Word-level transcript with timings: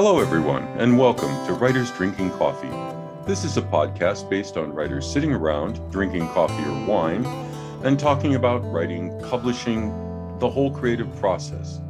Hello, 0.00 0.20
everyone, 0.20 0.62
and 0.78 0.96
welcome 0.96 1.44
to 1.44 1.54
Writers 1.54 1.90
Drinking 1.90 2.30
Coffee. 2.30 2.70
This 3.26 3.42
is 3.42 3.56
a 3.56 3.62
podcast 3.62 4.30
based 4.30 4.56
on 4.56 4.72
writers 4.72 5.04
sitting 5.04 5.32
around, 5.32 5.80
drinking 5.90 6.28
coffee 6.28 6.62
or 6.70 6.86
wine, 6.86 7.26
and 7.82 7.98
talking 7.98 8.36
about 8.36 8.60
writing, 8.72 9.20
publishing, 9.22 9.88
the 10.38 10.48
whole 10.48 10.70
creative 10.70 11.12
process. 11.16 11.80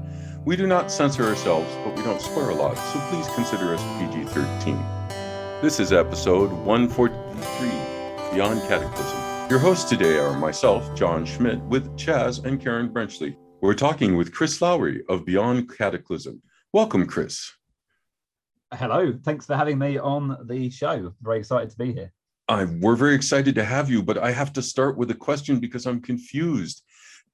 We 0.47 0.57
do 0.57 0.67
not 0.67 0.91
censor 0.91 1.25
ourselves, 1.25 1.69
but 1.85 1.95
we 1.97 2.03
don't 2.03 2.19
swear 2.19 2.49
a 2.49 2.55
lot, 2.55 2.79
so 2.79 2.99
please 3.11 3.29
consider 3.35 3.75
us 3.75 3.83
PG 3.99 4.25
13. 4.31 4.83
This 5.61 5.79
is 5.79 5.93
episode 5.93 6.51
143 6.51 7.69
Beyond 8.33 8.63
Cataclysm. 8.63 9.51
Your 9.51 9.59
hosts 9.59 9.87
today 9.87 10.17
are 10.17 10.33
myself, 10.33 10.97
John 10.97 11.27
Schmidt, 11.27 11.61
with 11.65 11.95
Chaz 11.99 12.43
and 12.43 12.59
Karen 12.59 12.89
Brenchley. 12.89 13.37
We're 13.61 13.75
talking 13.75 14.17
with 14.17 14.33
Chris 14.33 14.63
Lowry 14.63 15.03
of 15.11 15.27
Beyond 15.27 15.77
Cataclysm. 15.77 16.41
Welcome, 16.73 17.05
Chris. 17.05 17.53
Hello. 18.75 19.15
Thanks 19.25 19.47
for 19.47 19.57
having 19.57 19.79
me 19.79 19.99
on 19.99 20.37
the 20.47 20.69
show. 20.69 21.15
Very 21.23 21.39
excited 21.39 21.71
to 21.71 21.77
be 21.79 21.93
here. 21.93 22.13
I, 22.49 22.65
we're 22.65 22.97
very 22.97 23.15
excited 23.15 23.55
to 23.55 23.65
have 23.65 23.91
you, 23.91 24.03
but 24.03 24.19
I 24.19 24.31
have 24.31 24.53
to 24.55 24.63
start 24.63 24.99
with 24.99 25.11
a 25.11 25.15
question 25.15 25.59
because 25.59 25.87
I'm 25.87 26.01
confused. 26.01 26.83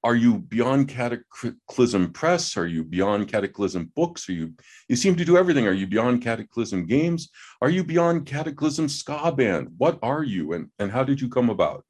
Are 0.03 0.15
you 0.15 0.39
beyond 0.39 0.87
Cataclysm 0.87 2.13
Press? 2.13 2.55
Are 2.57 2.67
you 2.67 2.83
beyond 2.83 3.27
Cataclysm 3.27 3.91
Books? 3.95 4.29
Are 4.29 4.33
you? 4.33 4.53
You 4.87 4.95
seem 4.95 5.15
to 5.15 5.25
do 5.25 5.35
everything. 5.37 5.67
Are 5.67 5.73
you 5.73 5.87
beyond 5.87 6.21
Cataclysm 6.21 6.85
Games? 6.85 7.29
Are 7.61 7.69
you 7.69 7.83
beyond 7.83 8.25
Cataclysm 8.25 8.87
Ska 8.87 9.33
Band? 9.35 9.69
What 9.77 9.99
are 10.03 10.23
you, 10.23 10.53
and 10.53 10.69
and 10.79 10.91
how 10.91 11.03
did 11.03 11.19
you 11.19 11.27
come 11.27 11.49
about? 11.49 11.83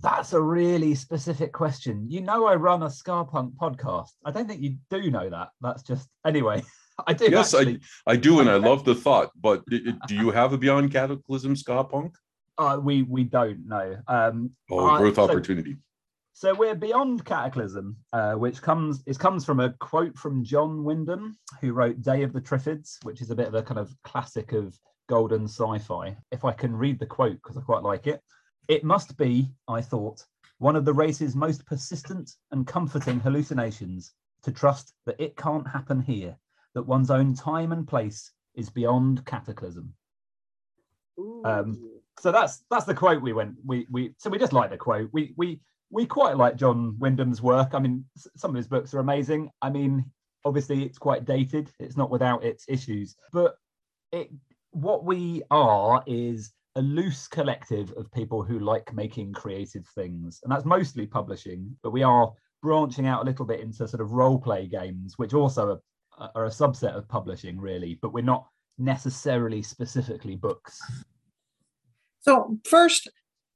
That's 0.00 0.32
a 0.32 0.40
really 0.40 0.94
specific 0.94 1.52
question. 1.52 2.06
You 2.08 2.22
know, 2.22 2.46
I 2.46 2.54
run 2.54 2.82
a 2.82 2.90
ska 2.90 3.24
punk 3.24 3.54
podcast. 3.60 4.10
I 4.24 4.30
don't 4.30 4.48
think 4.48 4.62
you 4.62 4.76
do 4.88 5.10
know 5.10 5.28
that. 5.28 5.48
That's 5.60 5.82
just 5.82 6.08
anyway. 6.24 6.62
I 7.06 7.12
do. 7.12 7.28
Yes, 7.30 7.54
actually. 7.54 7.80
I 8.06 8.12
I 8.12 8.16
do, 8.16 8.40
and 8.40 8.50
I 8.50 8.56
love 8.56 8.84
the 8.84 8.94
thought. 8.94 9.30
But 9.40 9.64
do 9.66 10.14
you 10.14 10.30
have 10.30 10.52
a 10.52 10.58
Beyond 10.58 10.92
Cataclysm 10.92 11.56
ska 11.56 11.84
punk? 11.84 12.14
Uh, 12.58 12.78
we 12.82 13.02
we 13.02 13.24
don't 13.24 13.66
know. 13.66 13.96
Um, 14.06 14.50
oh, 14.70 14.98
growth 14.98 15.16
so, 15.16 15.24
opportunity. 15.24 15.76
So 16.32 16.54
we're 16.54 16.74
beyond 16.74 17.24
Cataclysm, 17.24 17.96
uh, 18.12 18.32
which 18.32 18.62
comes 18.62 19.02
it 19.06 19.18
comes 19.18 19.44
from 19.44 19.60
a 19.60 19.70
quote 19.74 20.16
from 20.16 20.44
John 20.44 20.84
Wyndham, 20.84 21.36
who 21.60 21.72
wrote 21.72 22.02
Day 22.02 22.22
of 22.22 22.32
the 22.32 22.40
Triffids, 22.40 22.96
which 23.02 23.20
is 23.20 23.30
a 23.30 23.34
bit 23.34 23.48
of 23.48 23.54
a 23.54 23.62
kind 23.62 23.78
of 23.78 23.94
classic 24.04 24.52
of 24.52 24.78
golden 25.08 25.44
sci-fi. 25.44 26.16
If 26.32 26.44
I 26.44 26.52
can 26.52 26.74
read 26.74 26.98
the 26.98 27.06
quote 27.06 27.34
because 27.42 27.56
I 27.56 27.60
quite 27.60 27.82
like 27.82 28.06
it, 28.06 28.22
it 28.68 28.84
must 28.84 29.16
be, 29.16 29.50
I 29.68 29.82
thought, 29.82 30.24
one 30.58 30.76
of 30.76 30.84
the 30.84 30.94
race's 30.94 31.34
most 31.34 31.66
persistent 31.66 32.30
and 32.52 32.66
comforting 32.66 33.20
hallucinations 33.20 34.12
to 34.42 34.52
trust 34.52 34.94
that 35.06 35.20
it 35.20 35.36
can't 35.36 35.68
happen 35.68 36.00
here 36.00 36.36
that 36.74 36.82
one's 36.82 37.10
own 37.10 37.34
time 37.34 37.72
and 37.72 37.86
place 37.86 38.32
is 38.54 38.70
beyond 38.70 39.24
cataclysm. 39.26 39.94
Um, 41.44 42.00
so 42.18 42.32
that's 42.32 42.64
that's 42.70 42.84
the 42.84 42.94
quote 42.94 43.22
we 43.22 43.32
went 43.32 43.54
we 43.64 43.86
we 43.90 44.14
so 44.18 44.30
we 44.30 44.38
just 44.38 44.52
like 44.52 44.70
the 44.70 44.76
quote 44.76 45.10
we 45.12 45.34
we 45.36 45.60
we 45.90 46.06
quite 46.06 46.36
like 46.36 46.56
John 46.56 46.96
Wyndham's 46.98 47.42
work. 47.42 47.70
I 47.74 47.78
mean, 47.78 48.04
some 48.36 48.50
of 48.50 48.56
his 48.56 48.68
books 48.68 48.94
are 48.94 49.00
amazing. 49.00 49.50
I 49.60 49.70
mean, 49.70 50.04
obviously 50.44 50.84
it's 50.84 50.98
quite 50.98 51.24
dated. 51.24 51.70
It's 51.80 51.96
not 51.96 52.10
without 52.10 52.44
its 52.44 52.64
issues, 52.68 53.16
but 53.32 53.56
it 54.12 54.30
what 54.70 55.04
we 55.04 55.42
are 55.50 56.02
is 56.06 56.52
a 56.76 56.82
loose 56.82 57.26
collective 57.26 57.92
of 57.96 58.12
people 58.12 58.42
who 58.42 58.60
like 58.60 58.94
making 58.94 59.32
creative 59.32 59.86
things, 59.94 60.40
and 60.42 60.52
that's 60.52 60.64
mostly 60.64 61.06
publishing. 61.06 61.76
But 61.82 61.90
we 61.90 62.02
are 62.02 62.32
branching 62.62 63.06
out 63.06 63.22
a 63.22 63.26
little 63.26 63.44
bit 63.44 63.60
into 63.60 63.88
sort 63.88 64.00
of 64.00 64.12
role 64.12 64.38
play 64.38 64.66
games, 64.66 65.14
which 65.16 65.34
also 65.34 65.70
are 65.70 65.82
are 66.34 66.46
a 66.46 66.50
subset 66.50 66.96
of 66.96 67.08
publishing, 67.08 67.60
really, 67.60 67.98
but 68.00 68.12
we're 68.12 68.22
not 68.22 68.46
necessarily 68.78 69.62
specifically 69.62 70.36
books. 70.36 70.80
So, 72.20 72.58
first, 72.64 73.08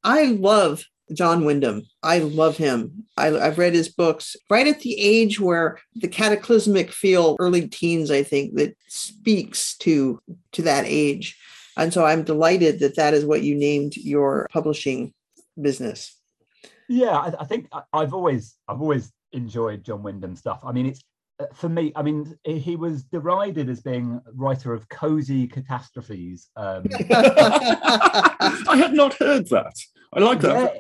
I 0.03 0.25
love 0.27 0.85
John 1.13 1.45
Wyndham. 1.45 1.83
I 2.03 2.19
love 2.19 2.57
him. 2.57 3.05
I, 3.17 3.27
have 3.27 3.59
read 3.59 3.75
his 3.75 3.89
books 3.89 4.37
right 4.49 4.67
at 4.67 4.81
the 4.81 4.99
age 4.99 5.39
where 5.39 5.79
the 5.95 6.09
cataclysmic 6.09 6.91
feel, 6.91 7.37
early 7.39 7.69
teens, 7.69 8.11
I 8.11 8.23
think, 8.23 8.55
that 8.55 8.77
speaks 8.89 9.77
to 9.79 10.21
to 10.53 10.63
that 10.63 10.85
age. 10.87 11.39
And 11.77 11.93
so 11.93 12.05
I'm 12.05 12.23
delighted 12.23 12.81
that 12.81 12.97
that 12.97 13.15
is 13.15 13.25
what 13.25 13.43
you 13.43 13.55
named 13.55 13.97
your 13.97 14.49
publishing 14.53 15.13
business. 15.61 16.17
Yeah, 16.89 17.17
I, 17.17 17.33
I 17.41 17.45
think 17.45 17.69
I, 17.73 17.83
I've 17.93 18.15
always 18.15 18.57
I've 18.69 18.81
always 18.81 19.13
enjoyed 19.33 19.85
John 19.85 20.03
Wyndham 20.03 20.37
stuff. 20.37 20.61
I 20.65 20.73
mean, 20.73 20.87
it's 20.87 21.03
for 21.53 21.69
me, 21.69 21.93
I 21.97 22.03
mean, 22.03 22.37
he 22.45 22.77
was 22.77 23.05
derided 23.05 23.69
as 23.69 23.81
being 23.81 24.21
writer 24.35 24.73
of 24.73 24.89
cozy 24.89 25.47
catastrophes. 25.47 26.49
Um, 26.57 26.85
I 27.11 28.77
had 28.77 28.93
not 28.93 29.15
heard 29.15 29.49
that. 29.49 29.75
I 30.13 30.21
like 30.21 30.41
that. 30.41 30.75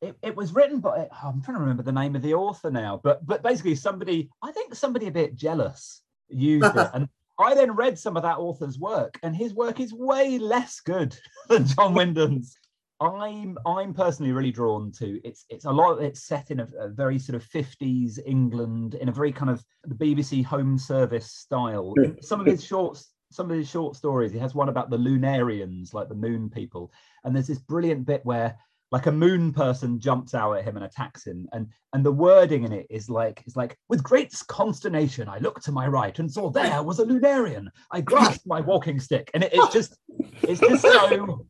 Yeah, 0.00 0.08
it, 0.08 0.16
it 0.22 0.36
was 0.36 0.54
written 0.54 0.80
by 0.80 1.08
oh, 1.10 1.28
I'm 1.28 1.42
trying 1.42 1.56
to 1.56 1.60
remember 1.60 1.82
the 1.82 1.92
name 1.92 2.14
of 2.14 2.22
the 2.22 2.34
author 2.34 2.70
now, 2.70 3.00
but 3.02 3.26
but 3.26 3.42
basically 3.42 3.74
somebody 3.74 4.30
I 4.42 4.52
think 4.52 4.74
somebody 4.74 5.08
a 5.08 5.12
bit 5.12 5.34
jealous 5.34 6.02
used 6.28 6.76
it, 6.76 6.90
and 6.94 7.08
I 7.40 7.54
then 7.54 7.72
read 7.72 7.98
some 7.98 8.16
of 8.16 8.22
that 8.22 8.38
author's 8.38 8.78
work, 8.78 9.18
and 9.22 9.34
his 9.34 9.54
work 9.54 9.80
is 9.80 9.92
way 9.92 10.38
less 10.38 10.80
good 10.80 11.16
than 11.48 11.66
John 11.66 11.94
Wyndham's. 11.94 12.56
I'm 13.00 13.56
I'm 13.64 13.94
personally 13.94 14.32
really 14.32 14.50
drawn 14.50 14.90
to 14.92 15.20
it's 15.24 15.44
it's 15.50 15.66
a 15.66 15.70
lot 15.70 16.02
it's 16.02 16.24
set 16.24 16.50
in 16.50 16.60
a, 16.60 16.68
a, 16.80 16.88
very 16.88 17.18
sort 17.18 17.36
of 17.36 17.48
50s 17.48 18.18
England 18.26 18.94
in 18.94 19.08
a 19.08 19.12
very 19.12 19.30
kind 19.30 19.50
of 19.50 19.64
the 19.84 19.94
BBC 19.94 20.44
home 20.44 20.76
service 20.76 21.30
style. 21.30 21.94
Some 22.20 22.40
of 22.40 22.46
his 22.46 22.64
shorts 22.64 23.12
some 23.30 23.50
of 23.50 23.56
his 23.56 23.68
short 23.68 23.94
stories 23.94 24.32
he 24.32 24.38
has 24.38 24.54
one 24.54 24.68
about 24.68 24.90
the 24.90 24.96
lunarians 24.96 25.94
like 25.94 26.08
the 26.08 26.14
moon 26.14 26.50
people. 26.50 26.92
And 27.24 27.34
there's 27.34 27.46
this 27.46 27.60
brilliant 27.60 28.04
bit 28.04 28.24
where 28.24 28.56
like 28.90 29.06
a 29.06 29.12
moon 29.12 29.52
person 29.52 30.00
jumps 30.00 30.34
out 30.34 30.54
at 30.54 30.64
him 30.64 30.76
and 30.76 30.84
attacks 30.84 31.24
him. 31.24 31.48
And 31.52 31.68
and 31.92 32.04
the 32.04 32.10
wording 32.10 32.64
in 32.64 32.72
it 32.72 32.88
is 32.90 33.08
like 33.08 33.44
it's 33.46 33.54
like 33.54 33.78
with 33.88 34.02
great 34.02 34.34
consternation 34.48 35.28
i 35.28 35.38
looked 35.38 35.64
to 35.64 35.72
my 35.72 35.86
right 35.86 36.18
and 36.18 36.30
saw 36.30 36.50
there 36.50 36.82
was 36.82 36.98
a 36.98 37.04
lunarian. 37.04 37.68
I 37.92 38.00
grasped 38.00 38.44
my 38.44 38.60
walking 38.60 38.98
stick. 38.98 39.30
And 39.34 39.44
it, 39.44 39.50
it's 39.52 39.72
just 39.72 39.96
it's 40.42 40.60
just 40.60 40.82
so 40.82 41.46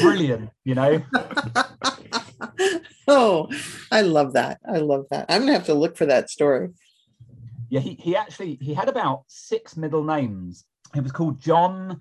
brilliant, 0.00 0.50
you 0.64 0.74
know? 0.74 1.02
oh, 3.08 3.48
I 3.90 4.02
love 4.02 4.34
that. 4.34 4.58
I 4.66 4.78
love 4.78 5.06
that. 5.10 5.26
I'm 5.28 5.42
gonna 5.42 5.52
have 5.52 5.66
to 5.66 5.74
look 5.74 5.96
for 5.96 6.06
that 6.06 6.30
story. 6.30 6.70
Yeah, 7.68 7.80
he, 7.80 7.94
he 7.94 8.16
actually 8.16 8.58
he 8.60 8.74
had 8.74 8.88
about 8.88 9.24
six 9.28 9.76
middle 9.76 10.04
names. 10.04 10.64
It 10.94 11.02
was 11.02 11.12
called 11.12 11.40
John 11.40 12.00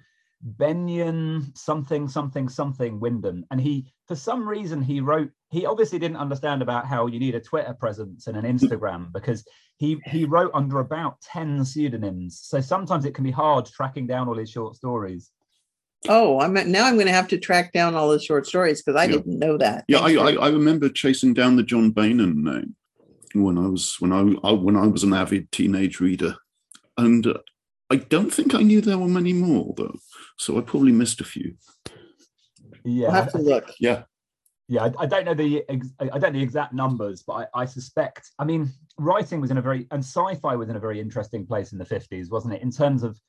Beynon 0.57 1.56
something 1.57 2.07
something 2.07 2.47
something 2.47 3.00
Wyndham. 3.00 3.45
And 3.51 3.59
he 3.59 3.91
for 4.07 4.16
some 4.16 4.47
reason 4.47 4.81
he 4.81 5.01
wrote 5.01 5.31
he 5.50 5.66
obviously 5.66 6.00
didn't 6.00 6.17
understand 6.17 6.61
about 6.61 6.85
how 6.85 7.07
you 7.07 7.19
need 7.19 7.35
a 7.35 7.41
Twitter 7.41 7.73
presence 7.73 8.28
and 8.28 8.38
an 8.38 8.46
Instagram 8.46 9.11
because 9.11 9.46
he 9.78 10.00
he 10.06 10.25
wrote 10.25 10.51
under 10.53 10.79
about 10.79 11.19
10 11.22 11.66
pseudonyms. 11.66 12.40
So 12.41 12.61
sometimes 12.61 13.06
it 13.06 13.13
can 13.13 13.23
be 13.23 13.31
hard 13.31 13.66
tracking 13.66 14.07
down 14.07 14.28
all 14.28 14.38
his 14.38 14.50
short 14.50 14.75
stories. 14.75 15.31
Oh, 16.08 16.40
I'm 16.40 16.54
now 16.54 16.86
I'm 16.86 16.96
going 16.96 17.08
to 17.08 17.14
have 17.14 17.28
to 17.30 17.38
track 17.38 17.74
down 17.74 17.94
all 17.94 18.10
the 18.10 18.20
short 18.20 18.48
stories 18.48 18.82
because 18.82 19.00
I 19.00 19.06
yeah. 19.06 19.18
didn't 19.18 19.40
know 19.40 19.58
that. 19.58 19.84
Yeah, 19.88 20.00
I, 20.00 20.14
I, 20.14 20.32
I, 20.34 20.48
remember 20.48 20.88
chasing 20.88 21.34
down 21.34 21.58
the 21.58 21.64
John 21.64 21.92
Beynon 21.92 22.36
name 22.36 22.76
when 23.34 23.58
I 23.58 23.68
was 23.68 23.98
when 24.00 24.14
I, 24.14 24.48
I 24.48 24.54
when 24.54 24.78
I 24.78 24.88
was 24.88 25.04
an 25.04 25.14
avid 25.14 25.52
teenage 25.52 26.00
reader, 26.00 26.38
and 26.98 27.28
uh, 27.28 27.40
I 27.90 27.98
don't 27.98 28.34
think 28.34 28.56
I 28.56 28.62
knew 28.62 28.80
there 28.80 28.98
were 28.98 29.09
many 29.09 29.34
more 29.34 29.74
though, 29.76 30.00
so 30.38 30.58
I 30.58 30.62
probably 30.62 30.94
missed 30.94 31.20
a 31.20 31.26
few. 31.26 31.56
Yeah, 32.85 33.08
I'll 33.08 33.14
have 33.14 33.32
to 33.34 33.40
look. 33.40 33.70
Yeah, 33.78 34.03
yeah, 34.70 34.84
I, 34.84 34.91
I, 35.00 35.06
don't 35.08 35.26
know 35.26 35.34
the 35.34 35.64
I 36.00 36.20
don't 36.20 36.32
know 36.32 36.40
the 36.40 36.44
exact 36.44 36.73
numbers, 36.73 37.23
but 37.23 37.50
I, 37.53 37.62
I, 37.62 37.66
suspect. 37.66 38.29
I 38.38 38.46
mean, 38.46 38.70
writing 39.00 39.41
was 39.41 39.50
in 39.50 39.58
a 39.58 39.64
very 39.64 39.88
and 39.90 40.03
sci-fi 40.03 40.56
was 40.56 40.70
in 40.70 40.76
a 40.76 40.79
very 40.79 41.00
interesting 41.00 41.46
place 41.46 41.72
in 41.72 41.79
the 41.79 41.85
fifties, 41.85 42.29
wasn't 42.29 42.53
it? 42.53 42.62
In 42.62 42.72
terms 42.72 43.02
of 43.02 43.20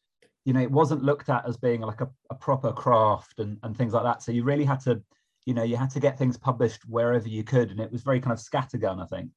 you 0.45 0.53
know 0.53 0.61
it 0.61 0.71
wasn't 0.71 1.03
looked 1.03 1.29
at 1.29 1.47
as 1.47 1.57
being 1.57 1.81
like 1.81 2.01
a, 2.01 2.09
a 2.31 2.35
proper 2.35 2.73
craft 2.73 3.39
and, 3.39 3.59
and 3.63 3.77
things 3.77 3.93
like 3.93 4.05
that. 4.05 4.23
So 4.23 4.33
you 4.33 4.45
really 4.45 4.65
had 4.65 4.81
to 4.81 5.03
you 5.47 5.55
know 5.55 5.63
you 5.63 5.77
had 5.77 5.91
to 5.91 6.01
get 6.01 6.19
things 6.19 6.37
published 6.37 6.83
wherever 6.87 7.29
you 7.29 7.45
could 7.45 7.71
and 7.71 7.81
it 7.81 7.91
was 7.91 8.03
very 8.03 8.21
kind 8.21 8.33
of 8.33 8.39
scattergun 8.39 9.03
i 9.03 9.07
think. 9.07 9.31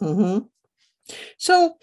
Mm-hmm. 0.00 0.46
so 1.36 1.74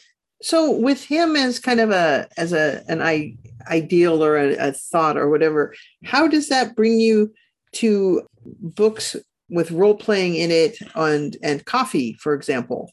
so 0.42 0.72
with 0.72 1.04
him 1.04 1.36
as 1.36 1.60
kind 1.60 1.80
of 1.80 1.92
a 1.92 2.28
as 2.38 2.54
a 2.54 2.84
an 2.88 3.02
I, 3.02 3.36
ideal 3.70 4.24
or 4.24 4.38
a, 4.38 4.70
a 4.70 4.72
thought 4.72 5.18
or 5.18 5.30
whatever 5.30 5.74
how 6.06 6.28
does 6.28 6.48
that 6.50 6.76
bring 6.76 7.00
you 7.00 7.34
to 7.74 8.26
books 8.46 9.18
with 9.50 9.72
role 9.72 9.96
playing 9.96 10.36
in 10.36 10.52
it 10.52 10.78
and 10.96 11.38
and 11.44 11.66
coffee 11.66 12.14
for 12.14 12.34
example? 12.34 12.92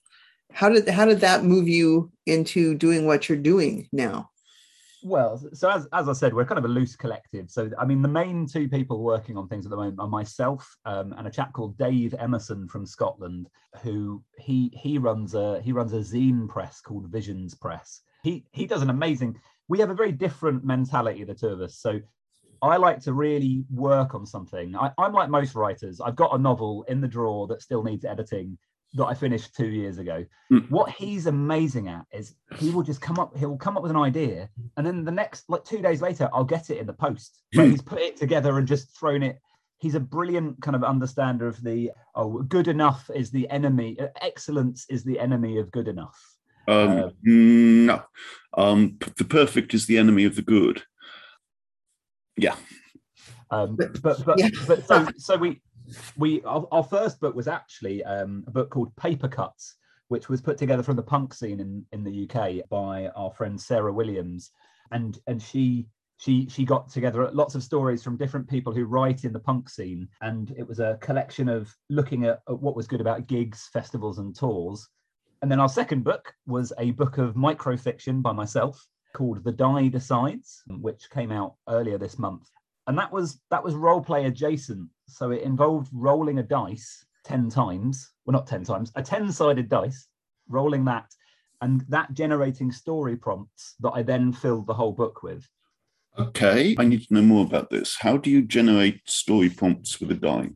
How 0.52 0.68
did 0.68 0.88
how 0.88 1.06
did 1.06 1.20
that 1.20 1.44
move 1.44 1.68
you 1.68 2.10
into 2.26 2.74
doing 2.74 3.06
what 3.06 3.28
you're 3.28 3.38
doing 3.38 3.88
now 3.92 4.30
well, 5.02 5.40
so 5.52 5.70
as, 5.70 5.86
as 5.92 6.08
I 6.08 6.12
said, 6.12 6.32
we're 6.32 6.44
kind 6.44 6.58
of 6.58 6.64
a 6.64 6.68
loose 6.68 6.96
collective. 6.96 7.50
So, 7.50 7.70
I 7.78 7.84
mean, 7.84 8.02
the 8.02 8.08
main 8.08 8.46
two 8.46 8.68
people 8.68 9.02
working 9.02 9.36
on 9.36 9.48
things 9.48 9.66
at 9.66 9.70
the 9.70 9.76
moment 9.76 9.98
are 9.98 10.08
myself 10.08 10.76
um, 10.84 11.12
and 11.16 11.26
a 11.26 11.30
chap 11.30 11.52
called 11.52 11.76
Dave 11.76 12.14
Emerson 12.18 12.68
from 12.68 12.86
Scotland, 12.86 13.48
who 13.82 14.22
he 14.38 14.70
he 14.74 14.98
runs 14.98 15.34
a 15.34 15.60
he 15.62 15.72
runs 15.72 15.92
a 15.92 15.98
zine 15.98 16.48
press 16.48 16.80
called 16.80 17.10
Visions 17.10 17.54
Press. 17.54 18.00
He 18.22 18.44
he 18.52 18.66
does 18.66 18.82
an 18.82 18.90
amazing. 18.90 19.40
we 19.68 19.80
have 19.80 19.90
a 19.90 19.94
very 19.94 20.12
different 20.12 20.64
mentality, 20.64 21.24
the 21.24 21.34
two 21.34 21.48
of 21.48 21.60
us. 21.60 21.78
So 21.78 22.00
I 22.62 22.76
like 22.76 23.00
to 23.00 23.12
really 23.12 23.64
work 23.70 24.14
on 24.14 24.24
something. 24.24 24.76
I, 24.76 24.92
I'm 24.98 25.12
like 25.12 25.28
most 25.28 25.56
writers. 25.56 26.00
I've 26.00 26.16
got 26.16 26.34
a 26.34 26.38
novel 26.38 26.84
in 26.88 27.00
the 27.00 27.08
drawer 27.08 27.48
that 27.48 27.60
still 27.60 27.82
needs 27.82 28.04
editing 28.04 28.56
that 28.94 29.06
I 29.06 29.14
finished 29.14 29.54
two 29.56 29.68
years 29.68 29.98
ago. 29.98 30.24
Mm. 30.52 30.70
What 30.70 30.90
he's 30.90 31.26
amazing 31.26 31.88
at 31.88 32.04
is 32.12 32.34
he 32.58 32.70
will 32.70 32.82
just 32.82 33.00
come 33.00 33.18
up, 33.18 33.36
he'll 33.36 33.56
come 33.56 33.76
up 33.76 33.82
with 33.82 33.90
an 33.90 33.96
idea, 33.96 34.50
and 34.76 34.86
then 34.86 35.04
the 35.04 35.10
next 35.12 35.48
like 35.48 35.64
two 35.64 35.80
days 35.80 36.02
later, 36.02 36.28
I'll 36.32 36.44
get 36.44 36.70
it 36.70 36.78
in 36.78 36.86
the 36.86 36.92
post. 36.92 37.42
But 37.54 37.68
he's 37.68 37.82
put 37.82 38.00
it 38.00 38.16
together 38.16 38.58
and 38.58 38.68
just 38.68 38.96
thrown 38.98 39.22
it. 39.22 39.38
He's 39.78 39.94
a 39.94 40.00
brilliant 40.00 40.60
kind 40.62 40.76
of 40.76 40.84
understander 40.84 41.46
of 41.48 41.62
the 41.62 41.90
oh, 42.14 42.42
good 42.42 42.68
enough 42.68 43.10
is 43.14 43.30
the 43.30 43.48
enemy, 43.50 43.98
uh, 43.98 44.08
excellence 44.20 44.86
is 44.88 45.04
the 45.04 45.18
enemy 45.18 45.58
of 45.58 45.72
good 45.72 45.88
enough. 45.88 46.20
Um, 46.68 46.98
Uh, 46.98 47.10
no, 47.24 48.02
um, 48.56 48.98
the 49.16 49.24
perfect 49.24 49.74
is 49.74 49.86
the 49.86 49.98
enemy 49.98 50.24
of 50.24 50.36
the 50.36 50.42
good. 50.42 50.82
Yeah. 52.36 52.56
Um, 53.50 53.76
but 53.76 54.24
but 54.24 54.38
Yeah. 54.38 54.48
but 54.66 54.86
so 54.86 55.06
so 55.16 55.36
we 55.36 55.60
we 56.16 56.42
our, 56.42 56.66
our 56.72 56.82
first 56.82 57.20
book 57.20 57.34
was 57.34 57.48
actually 57.48 58.04
um, 58.04 58.44
a 58.46 58.50
book 58.50 58.70
called 58.70 58.94
Paper 58.96 59.28
Cuts, 59.28 59.76
which 60.08 60.28
was 60.28 60.40
put 60.40 60.58
together 60.58 60.82
from 60.82 60.96
the 60.96 61.02
punk 61.02 61.34
scene 61.34 61.60
in 61.60 61.84
in 61.92 62.04
the 62.04 62.28
UK 62.28 62.68
by 62.68 63.08
our 63.16 63.30
friend 63.32 63.60
Sarah 63.60 63.92
Williams, 63.92 64.50
and 64.90 65.18
and 65.26 65.42
she 65.42 65.86
she 66.18 66.48
she 66.48 66.64
got 66.64 66.88
together 66.88 67.30
lots 67.32 67.54
of 67.54 67.62
stories 67.62 68.02
from 68.02 68.16
different 68.16 68.48
people 68.48 68.72
who 68.72 68.84
write 68.84 69.24
in 69.24 69.32
the 69.32 69.40
punk 69.40 69.68
scene, 69.68 70.08
and 70.20 70.54
it 70.56 70.66
was 70.66 70.80
a 70.80 70.98
collection 71.00 71.48
of 71.48 71.74
looking 71.90 72.24
at, 72.24 72.40
at 72.48 72.60
what 72.60 72.76
was 72.76 72.86
good 72.86 73.00
about 73.00 73.26
gigs, 73.26 73.68
festivals, 73.72 74.18
and 74.18 74.36
tours. 74.36 74.88
And 75.42 75.50
then 75.50 75.58
our 75.58 75.68
second 75.68 76.04
book 76.04 76.32
was 76.46 76.72
a 76.78 76.92
book 76.92 77.18
of 77.18 77.34
microfiction 77.34 78.22
by 78.22 78.30
myself 78.30 78.86
called 79.12 79.42
The 79.42 79.50
Die 79.50 79.88
Decides, 79.88 80.62
which 80.68 81.10
came 81.10 81.32
out 81.32 81.56
earlier 81.68 81.98
this 81.98 82.18
month 82.18 82.48
and 82.86 82.98
that 82.98 83.12
was 83.12 83.40
that 83.50 83.62
was 83.62 83.74
role 83.74 84.00
play 84.00 84.26
adjacent 84.26 84.88
so 85.08 85.30
it 85.30 85.42
involved 85.42 85.88
rolling 85.92 86.38
a 86.38 86.42
dice 86.42 87.04
10 87.24 87.48
times 87.50 88.12
well 88.24 88.32
not 88.32 88.46
10 88.46 88.64
times 88.64 88.92
a 88.96 89.02
10 89.02 89.30
sided 89.32 89.68
dice 89.68 90.08
rolling 90.48 90.84
that 90.84 91.06
and 91.60 91.84
that 91.88 92.12
generating 92.12 92.72
story 92.72 93.16
prompts 93.16 93.74
that 93.80 93.92
i 93.92 94.02
then 94.02 94.32
filled 94.32 94.66
the 94.66 94.74
whole 94.74 94.92
book 94.92 95.22
with 95.22 95.48
Okay. 96.18 96.76
I 96.78 96.84
need 96.84 97.08
to 97.08 97.14
know 97.14 97.22
more 97.22 97.42
about 97.42 97.70
this. 97.70 97.96
How 97.98 98.18
do 98.18 98.28
you 98.28 98.42
generate 98.42 99.00
story 99.08 99.48
prompts 99.48 99.98
with 99.98 100.10
a 100.10 100.14
die? 100.14 100.50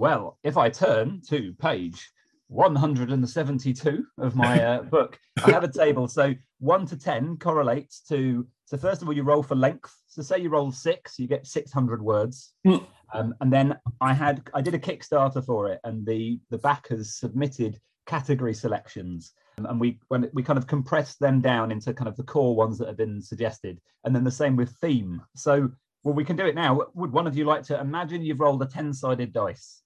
well 0.00 0.38
if 0.42 0.56
i 0.56 0.68
turn 0.68 1.20
to 1.28 1.52
page 1.60 2.10
172 2.48 4.04
of 4.18 4.34
my 4.34 4.62
uh, 4.62 4.82
book 4.82 5.18
i 5.44 5.50
have 5.50 5.62
a 5.62 5.72
table 5.72 6.08
so 6.08 6.34
1 6.58 6.86
to 6.86 6.96
10 6.96 7.36
correlates 7.36 8.00
to 8.08 8.46
so 8.64 8.76
first 8.76 9.02
of 9.02 9.08
all 9.08 9.14
you 9.14 9.22
roll 9.22 9.42
for 9.42 9.54
length 9.54 9.94
so 10.10 10.20
say 10.22 10.38
you 10.38 10.50
roll 10.50 10.70
6 10.72 11.18
you 11.18 11.26
get 11.26 11.46
600 11.46 12.02
words 12.02 12.52
Mm. 12.66 12.84
um, 13.14 13.34
and 13.40 13.50
then 13.52 13.76
i 14.00 14.12
had 14.12 14.42
i 14.54 14.60
did 14.60 14.74
a 14.74 14.78
kickstarter 14.78 15.42
for 15.44 15.68
it 15.72 15.80
and 15.84 16.04
the 16.06 16.40
the 16.50 16.58
backers 16.58 17.14
submitted 17.14 17.78
category 18.06 18.52
selections 18.54 19.32
Um, 19.58 19.66
and 19.66 19.80
we 19.80 19.88
when 20.08 20.28
we 20.34 20.42
kind 20.42 20.58
of 20.58 20.66
compressed 20.66 21.18
them 21.20 21.40
down 21.40 21.70
into 21.70 21.94
kind 21.94 22.08
of 22.08 22.16
the 22.16 22.24
core 22.34 22.54
ones 22.56 22.76
that 22.78 22.88
have 22.88 22.96
been 23.04 23.22
suggested 23.22 23.80
and 24.04 24.14
then 24.14 24.24
the 24.24 24.30
same 24.42 24.56
with 24.56 24.70
theme 24.82 25.22
so 25.36 25.70
well 26.02 26.14
we 26.14 26.24
can 26.24 26.36
do 26.36 26.46
it 26.46 26.54
now 26.64 26.70
would 26.94 27.12
one 27.12 27.26
of 27.28 27.36
you 27.36 27.44
like 27.44 27.62
to 27.70 27.78
imagine 27.80 28.22
you've 28.22 28.40
rolled 28.40 28.62
a 28.62 28.66
10 28.66 28.92
sided 28.92 29.32
dice 29.32 29.82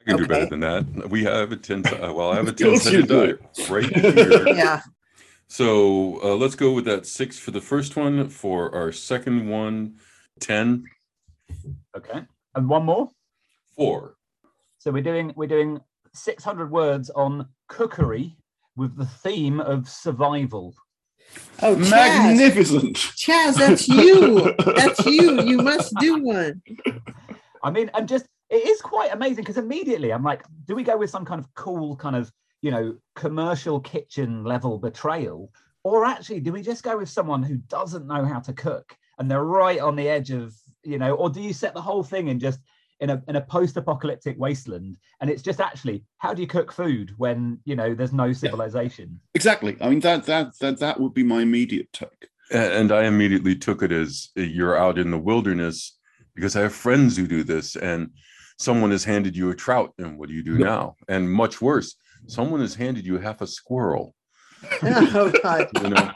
I 0.00 0.02
can 0.12 0.16
do 0.16 0.26
better 0.26 0.46
than 0.46 0.60
that. 0.60 1.10
We 1.10 1.24
have 1.24 1.52
a 1.52 1.56
10, 1.56 1.84
uh, 1.86 2.10
well, 2.16 2.30
I 2.32 2.36
have 2.36 2.48
a 2.48 2.52
ten-sided 2.52 3.06
die 3.06 3.32
do. 3.32 3.38
right 3.74 3.84
here. 3.84 4.48
Yeah. 4.48 4.80
So 5.50 6.20
uh, 6.22 6.36
let's 6.36 6.54
go 6.54 6.72
with 6.72 6.84
that 6.84 7.06
six 7.06 7.38
for 7.38 7.50
the 7.50 7.60
first 7.60 7.96
one. 7.96 8.28
For 8.28 8.74
our 8.74 8.92
second 8.92 9.48
one, 9.48 9.96
10, 10.38 10.84
okay 11.96 12.22
and 12.54 12.68
one 12.68 12.84
more 12.84 13.08
four. 13.76 14.16
So 14.78 14.90
we're 14.90 15.02
doing 15.02 15.32
we're 15.36 15.48
doing 15.48 15.80
600 16.14 16.70
words 16.70 17.10
on 17.10 17.48
cookery 17.68 18.36
with 18.76 18.96
the 18.96 19.06
theme 19.06 19.60
of 19.60 19.88
survival. 19.88 20.74
Oh, 21.62 21.76
Chaz. 21.76 21.90
Magnificent. 21.90 22.96
Chaz, 22.96 23.56
that's 23.56 23.88
you. 23.88 24.54
That's 24.74 25.04
you. 25.06 25.42
You 25.42 25.58
must 25.58 25.94
do 26.00 26.22
one. 26.22 26.60
I 27.62 27.70
mean, 27.70 27.90
I'm 27.94 28.06
just 28.06 28.26
it 28.48 28.66
is 28.66 28.80
quite 28.80 29.12
amazing 29.12 29.44
because 29.44 29.58
immediately 29.58 30.12
I'm 30.12 30.24
like, 30.24 30.42
do 30.66 30.74
we 30.74 30.82
go 30.82 30.96
with 30.96 31.10
some 31.10 31.24
kind 31.24 31.40
of 31.40 31.46
cool 31.54 31.96
kind 31.96 32.16
of 32.16 32.32
you 32.62 32.70
know 32.70 32.96
commercial 33.14 33.80
kitchen 33.80 34.44
level 34.44 34.78
betrayal, 34.78 35.52
or 35.84 36.04
actually 36.04 36.40
do 36.40 36.52
we 36.52 36.62
just 36.62 36.82
go 36.82 36.98
with 36.98 37.08
someone 37.08 37.42
who 37.42 37.56
doesn't 37.56 38.06
know 38.06 38.24
how 38.24 38.40
to 38.40 38.52
cook 38.52 38.96
and 39.18 39.30
they're 39.30 39.44
right 39.44 39.80
on 39.80 39.96
the 39.96 40.08
edge 40.08 40.30
of 40.30 40.54
you 40.82 40.98
know, 40.98 41.14
or 41.14 41.28
do 41.28 41.40
you 41.42 41.52
set 41.52 41.74
the 41.74 41.82
whole 41.82 42.02
thing 42.02 42.28
in 42.28 42.38
just 42.38 42.60
in 43.00 43.10
a 43.10 43.22
in 43.28 43.36
a 43.36 43.40
post-apocalyptic 43.40 44.38
wasteland 44.38 44.96
and 45.20 45.30
it's 45.30 45.42
just 45.42 45.60
actually 45.60 46.02
how 46.18 46.32
do 46.34 46.40
you 46.42 46.48
cook 46.48 46.72
food 46.72 47.12
when 47.18 47.58
you 47.64 47.76
know 47.76 47.94
there's 47.94 48.12
no 48.12 48.32
civilization? 48.32 49.20
Exactly. 49.34 49.76
I 49.80 49.88
mean 49.88 50.00
that 50.00 50.24
that 50.26 50.58
that 50.60 50.78
that 50.80 51.00
would 51.00 51.14
be 51.14 51.22
my 51.22 51.42
immediate 51.42 51.92
take. 51.92 52.28
And 52.52 52.90
I 52.90 53.04
immediately 53.04 53.54
took 53.54 53.80
it 53.82 53.92
as 53.92 54.30
uh, 54.36 54.42
you're 54.42 54.76
out 54.76 54.98
in 54.98 55.12
the 55.12 55.18
wilderness 55.18 55.96
because 56.34 56.56
I 56.56 56.62
have 56.62 56.74
friends 56.74 57.16
who 57.16 57.26
do 57.28 57.44
this, 57.44 57.76
and 57.76 58.10
someone 58.58 58.90
has 58.90 59.04
handed 59.04 59.36
you 59.36 59.50
a 59.50 59.54
trout, 59.54 59.92
and 59.98 60.18
what 60.18 60.28
do 60.28 60.34
you 60.34 60.42
do 60.42 60.56
Yep. 60.56 60.60
now? 60.60 60.96
And 61.08 61.30
much 61.30 61.62
worse, 61.62 61.94
someone 62.26 62.60
has 62.60 62.74
handed 62.74 63.06
you 63.06 63.18
half 63.18 63.40
a 63.40 63.46
squirrel, 63.46 64.14
Oh, 64.82 65.32
God. 65.42 65.68
you 65.82 65.90
know. 65.90 66.10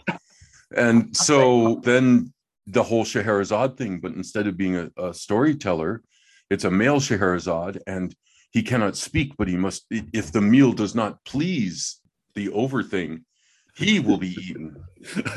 and 0.77 1.17
so 1.17 1.81
then 1.83 2.33
the 2.67 2.83
whole 2.83 3.05
Scheherazade 3.05 3.77
thing, 3.77 4.01
but 4.01 4.13
instead 4.13 4.47
of 4.47 4.57
being 4.57 4.77
a, 4.77 4.91
a 4.97 5.13
storyteller, 5.15 6.03
it's 6.51 6.65
a 6.65 6.71
male 6.71 7.01
Scheherazade, 7.01 7.81
and 7.87 8.15
he 8.53 8.63
cannot 8.63 8.97
speak, 8.97 9.35
but 9.37 9.49
he 9.49 9.57
must. 9.57 9.85
If 9.91 10.31
the 10.33 10.41
meal 10.41 10.73
does 10.73 10.95
not 10.95 11.25
please 11.25 12.01
the 12.35 12.51
over 12.51 12.83
thing, 12.83 13.25
he 13.77 13.99
will 13.99 14.19
be 14.19 14.29
eaten. 14.41 14.77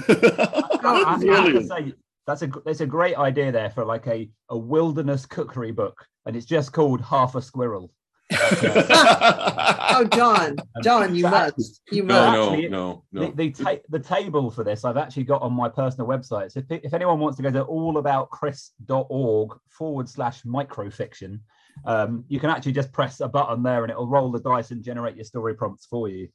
I, 0.07 0.63
I 0.83 1.41
have 1.41 1.45
to 1.53 1.65
say 1.65 1.93
that's 2.27 2.41
a 2.43 2.49
that's 2.65 2.81
a 2.81 2.85
great 2.85 3.17
idea 3.17 3.51
there 3.51 3.69
for 3.71 3.85
like 3.85 4.05
a 4.07 4.29
a 4.49 4.57
wilderness 4.57 5.25
cookery 5.25 5.71
book, 5.71 6.05
and 6.25 6.35
it's 6.35 6.45
just 6.45 6.71
called 6.73 7.01
Half 7.01 7.35
a 7.35 7.41
Squirrel. 7.41 7.91
Oh, 9.99 10.03
John. 10.13 10.57
John, 10.83 11.15
you 11.15 11.23
must. 11.23 11.81
You 11.91 12.03
No, 12.03 12.13
must. 12.13 12.33
no, 12.37 12.43
actually, 12.51 12.69
no, 12.69 13.03
The 13.11 13.19
no. 13.21 13.31
the, 13.31 13.51
ta- 13.51 13.81
the 13.89 13.99
table 13.99 14.51
for 14.51 14.63
this 14.63 14.85
I've 14.85 14.97
actually 14.97 15.23
got 15.23 15.41
on 15.41 15.53
my 15.53 15.69
personal 15.69 16.07
website. 16.07 16.51
So 16.51 16.59
if, 16.59 16.65
if 16.83 16.93
anyone 16.93 17.19
wants 17.19 17.37
to 17.37 17.43
go 17.43 17.49
to 17.51 17.65
allaboutchris.org 17.65 19.57
forward 19.69 20.09
slash 20.09 20.43
microfiction, 20.43 21.39
um, 21.85 22.25
you 22.27 22.39
can 22.39 22.49
actually 22.49 22.73
just 22.73 22.91
press 22.91 23.19
a 23.21 23.27
button 23.27 23.63
there 23.63 23.83
and 23.83 23.91
it'll 23.91 24.07
roll 24.07 24.31
the 24.31 24.39
dice 24.39 24.71
and 24.71 24.83
generate 24.83 25.15
your 25.15 25.25
story 25.25 25.53
prompts 25.55 25.85
for 25.85 26.09
you. 26.09 26.27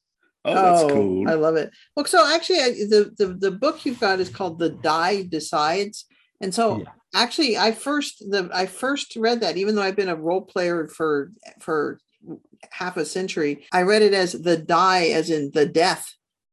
Oh, 0.44 0.54
that's 0.54 0.92
cool. 0.92 1.28
I 1.28 1.34
love 1.34 1.54
it. 1.56 1.70
Well, 1.94 2.04
so 2.06 2.26
actually, 2.34 2.60
I, 2.60 2.70
the, 2.70 3.12
the 3.16 3.26
the 3.38 3.50
book 3.52 3.84
you've 3.86 4.00
got 4.00 4.18
is 4.18 4.28
called 4.28 4.58
"The 4.58 4.70
Die 4.70 5.22
Decides," 5.24 6.06
and 6.42 6.54
so 6.54 6.78
Yeah. 6.78 6.84
actually, 7.14 7.56
I 7.56 7.72
first 7.72 8.18
the 8.30 8.50
I 8.52 8.66
first 8.66 9.16
read 9.16 9.40
that, 9.40 9.56
even 9.56 9.74
though 9.74 9.82
I've 9.82 9.96
been 9.96 10.08
a 10.08 10.16
role 10.16 10.42
player 10.42 10.88
for 10.88 11.30
for 11.60 11.98
half 12.70 12.96
a 12.96 13.04
century, 13.04 13.64
I 13.72 13.82
read 13.82 14.02
it 14.02 14.12
as 14.12 14.32
the 14.32 14.56
die, 14.56 15.06
as 15.06 15.30
in 15.30 15.50
the 15.54 15.66
death 15.66 16.12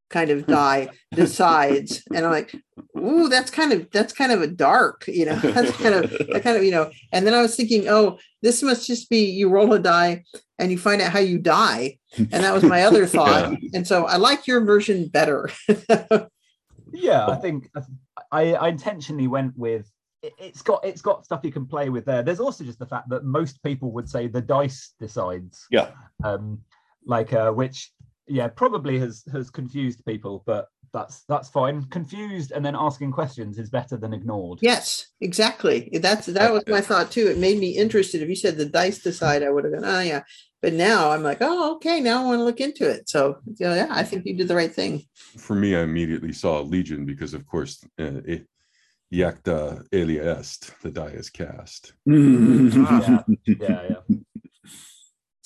kind 0.10 0.31
of 0.31 0.41
hmm. 0.46 0.51
die 0.51 0.89
decides, 1.13 2.03
and 2.13 2.25
I'm 2.25 2.31
like, 2.31 2.55
ooh, 2.98 3.27
that's 3.29 3.51
kind 3.51 3.74
of 3.74 3.89
that's 3.91 4.13
kind 4.13 4.31
of 4.31 4.41
a 4.41 4.48
dark, 4.48 5.05
you 5.08 5.25
know, 5.25 5.36
that's 5.43 5.72
kind 5.77 5.96
of 5.96 6.10
that 6.12 6.43
kind 6.43 6.58
of 6.58 6.63
you 6.63 6.72
know. 6.72 6.91
And 7.12 7.25
then 7.25 7.34
I 7.34 7.41
was 7.41 7.55
thinking, 7.55 7.88
oh, 7.88 8.19
this 8.41 8.63
must 8.63 8.88
just 8.88 9.10
be 9.10 9.25
you 9.31 9.50
roll 9.50 9.74
a 9.74 9.79
die 9.79 10.24
and 10.60 10.72
you 10.72 10.77
find 10.77 11.01
out 11.01 11.12
how 11.12 11.19
you 11.19 11.39
die. 11.39 11.98
And 12.17 12.29
that 12.31 12.53
was 12.53 12.63
my 12.63 12.84
other 12.84 13.05
thought. 13.15 13.55
And 13.74 13.88
so 13.88 14.05
i 14.05 14.17
like 14.17 14.46
your 14.46 14.63
version 14.65 15.08
better 15.08 15.50
Yeah, 16.93 17.27
I 17.27 17.36
think 17.36 17.69
I, 18.31 18.53
I 18.53 18.67
intentionally 18.69 19.27
went 19.27 19.58
with 19.58 19.91
it, 20.22 20.34
it's 20.38 20.62
got 20.62 20.84
it's 20.86 21.01
got 21.01 21.25
stuff 21.25 21.41
you 21.43 21.51
can 21.51 21.65
play 21.65 21.89
with 21.89 22.05
there. 22.05 22.24
There's 22.24 22.39
also 22.39 22.63
just 22.63 22.79
the 22.79 22.86
fact 22.86 23.10
that 23.10 23.24
most 23.24 23.62
people 23.63 23.91
would 23.93 24.10
say 24.10 24.27
the 24.27 24.41
dice 24.41 24.93
decides. 25.00 25.65
Yeah. 25.72 25.91
Um, 26.24 26.60
like 27.05 27.34
uh, 27.34 27.51
which 27.51 27.91
yeah 28.27 28.48
probably 28.48 29.00
has 29.00 29.24
has 29.31 29.50
confused 29.50 30.03
people, 30.05 30.43
but 30.46 30.67
that's 30.93 31.24
that's 31.24 31.50
fine. 31.50 31.84
Confused 31.86 32.51
and 32.51 32.65
then 32.65 32.75
asking 32.77 33.12
questions 33.12 33.58
is 33.58 33.69
better 33.69 33.98
than 33.98 34.13
ignored. 34.13 34.60
yes 34.62 35.08
exactly 35.22 35.89
that's 36.01 36.27
that 36.27 36.51
was 36.51 36.63
my 36.67 36.81
thought 36.81 37.12
too 37.12 37.27
it 37.27 37.38
made 37.38 37.60
me 37.60 37.72
interested 37.72 38.22
if 38.22 38.29
you 38.29 38.36
said 38.36 38.58
the 38.58 38.65
dice 38.65 39.00
decide 39.00 39.43
i 39.43 39.50
would 39.50 39.63
have 39.63 39.74
gone 39.74 39.86
oh 39.86 40.00
yeah 40.00 40.22
but 40.62 40.74
now 40.74 41.12
i'm 41.12 41.24
like 41.24 41.39
oh 41.41 41.75
okay 41.75 42.00
now 42.00 42.24
i 42.24 42.25
want 42.25 42.39
to 42.39 42.43
look 42.43 42.62
into 42.62 42.89
it 42.89 43.08
so 43.10 43.38
you 43.58 43.65
know, 43.65 43.75
yeah 43.75 43.88
i 43.89 44.03
think 44.03 44.25
you 44.25 44.34
did 44.36 44.48
the 44.48 44.55
right 44.55 44.74
thing 44.74 45.03
For 45.38 45.55
me, 45.55 45.75
I 45.75 45.81
immediately 45.81 46.34
saw 46.34 46.62
Legion 46.62 47.05
because, 47.05 47.34
of 47.34 47.46
course, 47.46 47.84
uh, 48.00 48.22
it, 48.25 48.48
Iacta 49.13 49.86
Alea 49.93 50.39
Est, 50.39 50.72
the 50.81 50.91
die 50.91 51.08
is 51.08 51.29
cast. 51.29 51.93
yeah, 52.05 53.22
yeah, 53.46 53.84
yeah. 53.89 54.01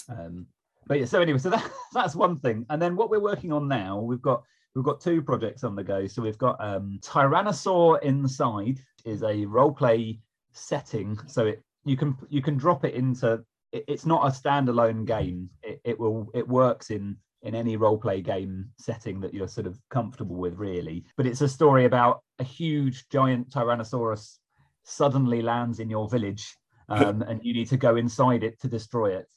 Um, 0.10 0.48
but 0.86 1.00
yeah, 1.00 1.06
so 1.06 1.22
anyway, 1.22 1.40
so 1.40 1.50
that, 1.50 1.70
that's 1.94 2.16
one 2.16 2.38
thing. 2.38 2.66
And 2.70 2.82
then 2.82 2.96
what 2.96 3.10
we're 3.10 3.20
working 3.20 3.52
on 3.52 3.68
now, 3.68 4.00
we've 4.00 4.22
got 4.22 4.44
we've 4.75 4.86
got 4.86 5.01
two 5.01 5.22
projects 5.22 5.63
on 5.63 5.75
the 5.75 5.84
go. 5.84 6.08
So 6.08 6.22
we've 6.22 6.38
got 6.38 6.58
um, 6.60 7.00
Tyrannosaur 7.01 8.01
Inside 8.01 8.80
is 9.06 9.24
a 9.24 9.46
role 9.46 9.72
play 9.72 10.20
setting. 10.51 11.20
So 11.27 11.48
it 11.48 11.63
you 11.86 11.98
can 11.98 12.15
you 12.30 12.42
can 12.42 12.58
drop 12.58 12.86
it 12.86 12.94
into. 12.94 13.44
It, 13.72 13.86
it's 13.88 14.06
not 14.06 14.25
a 14.27 14.32
standalone 14.32 15.06
game. 15.06 15.50
It, 15.62 15.82
it 15.84 16.00
will 16.00 16.30
it 16.34 16.48
works 16.48 16.89
in 16.89 17.18
in 17.42 17.56
any 17.56 17.75
role 17.75 17.98
play 17.98 18.22
game 18.22 18.70
setting 18.80 19.20
that 19.20 19.34
you're 19.34 19.50
sort 19.50 19.68
of 19.68 19.77
comfortable 19.89 20.38
with, 20.38 20.56
really. 20.58 21.03
But 21.18 21.27
it's 21.27 21.42
a 21.42 21.50
story 21.50 21.86
about 21.86 22.24
a 22.39 22.44
huge 22.44 23.10
giant 23.10 23.50
Tyrannosaurus 23.50 24.38
suddenly 24.84 25.42
lands 25.42 25.80
in 25.80 25.89
your 25.89 26.08
village, 26.08 26.56
um, 26.88 27.22
and 27.24 27.42
you 27.44 27.53
need 27.53 27.68
to 27.70 27.77
go 27.77 27.98
inside 27.98 28.44
it 28.44 28.60
to 28.62 28.70
destroy 28.70 29.18
it. 29.18 29.27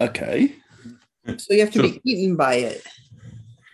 Okay. 0.00 0.54
So 1.36 1.54
you 1.54 1.60
have 1.60 1.72
to 1.72 1.78
So- 1.80 1.82
be 1.82 2.00
eaten 2.04 2.36
by 2.36 2.54
it. 2.54 2.86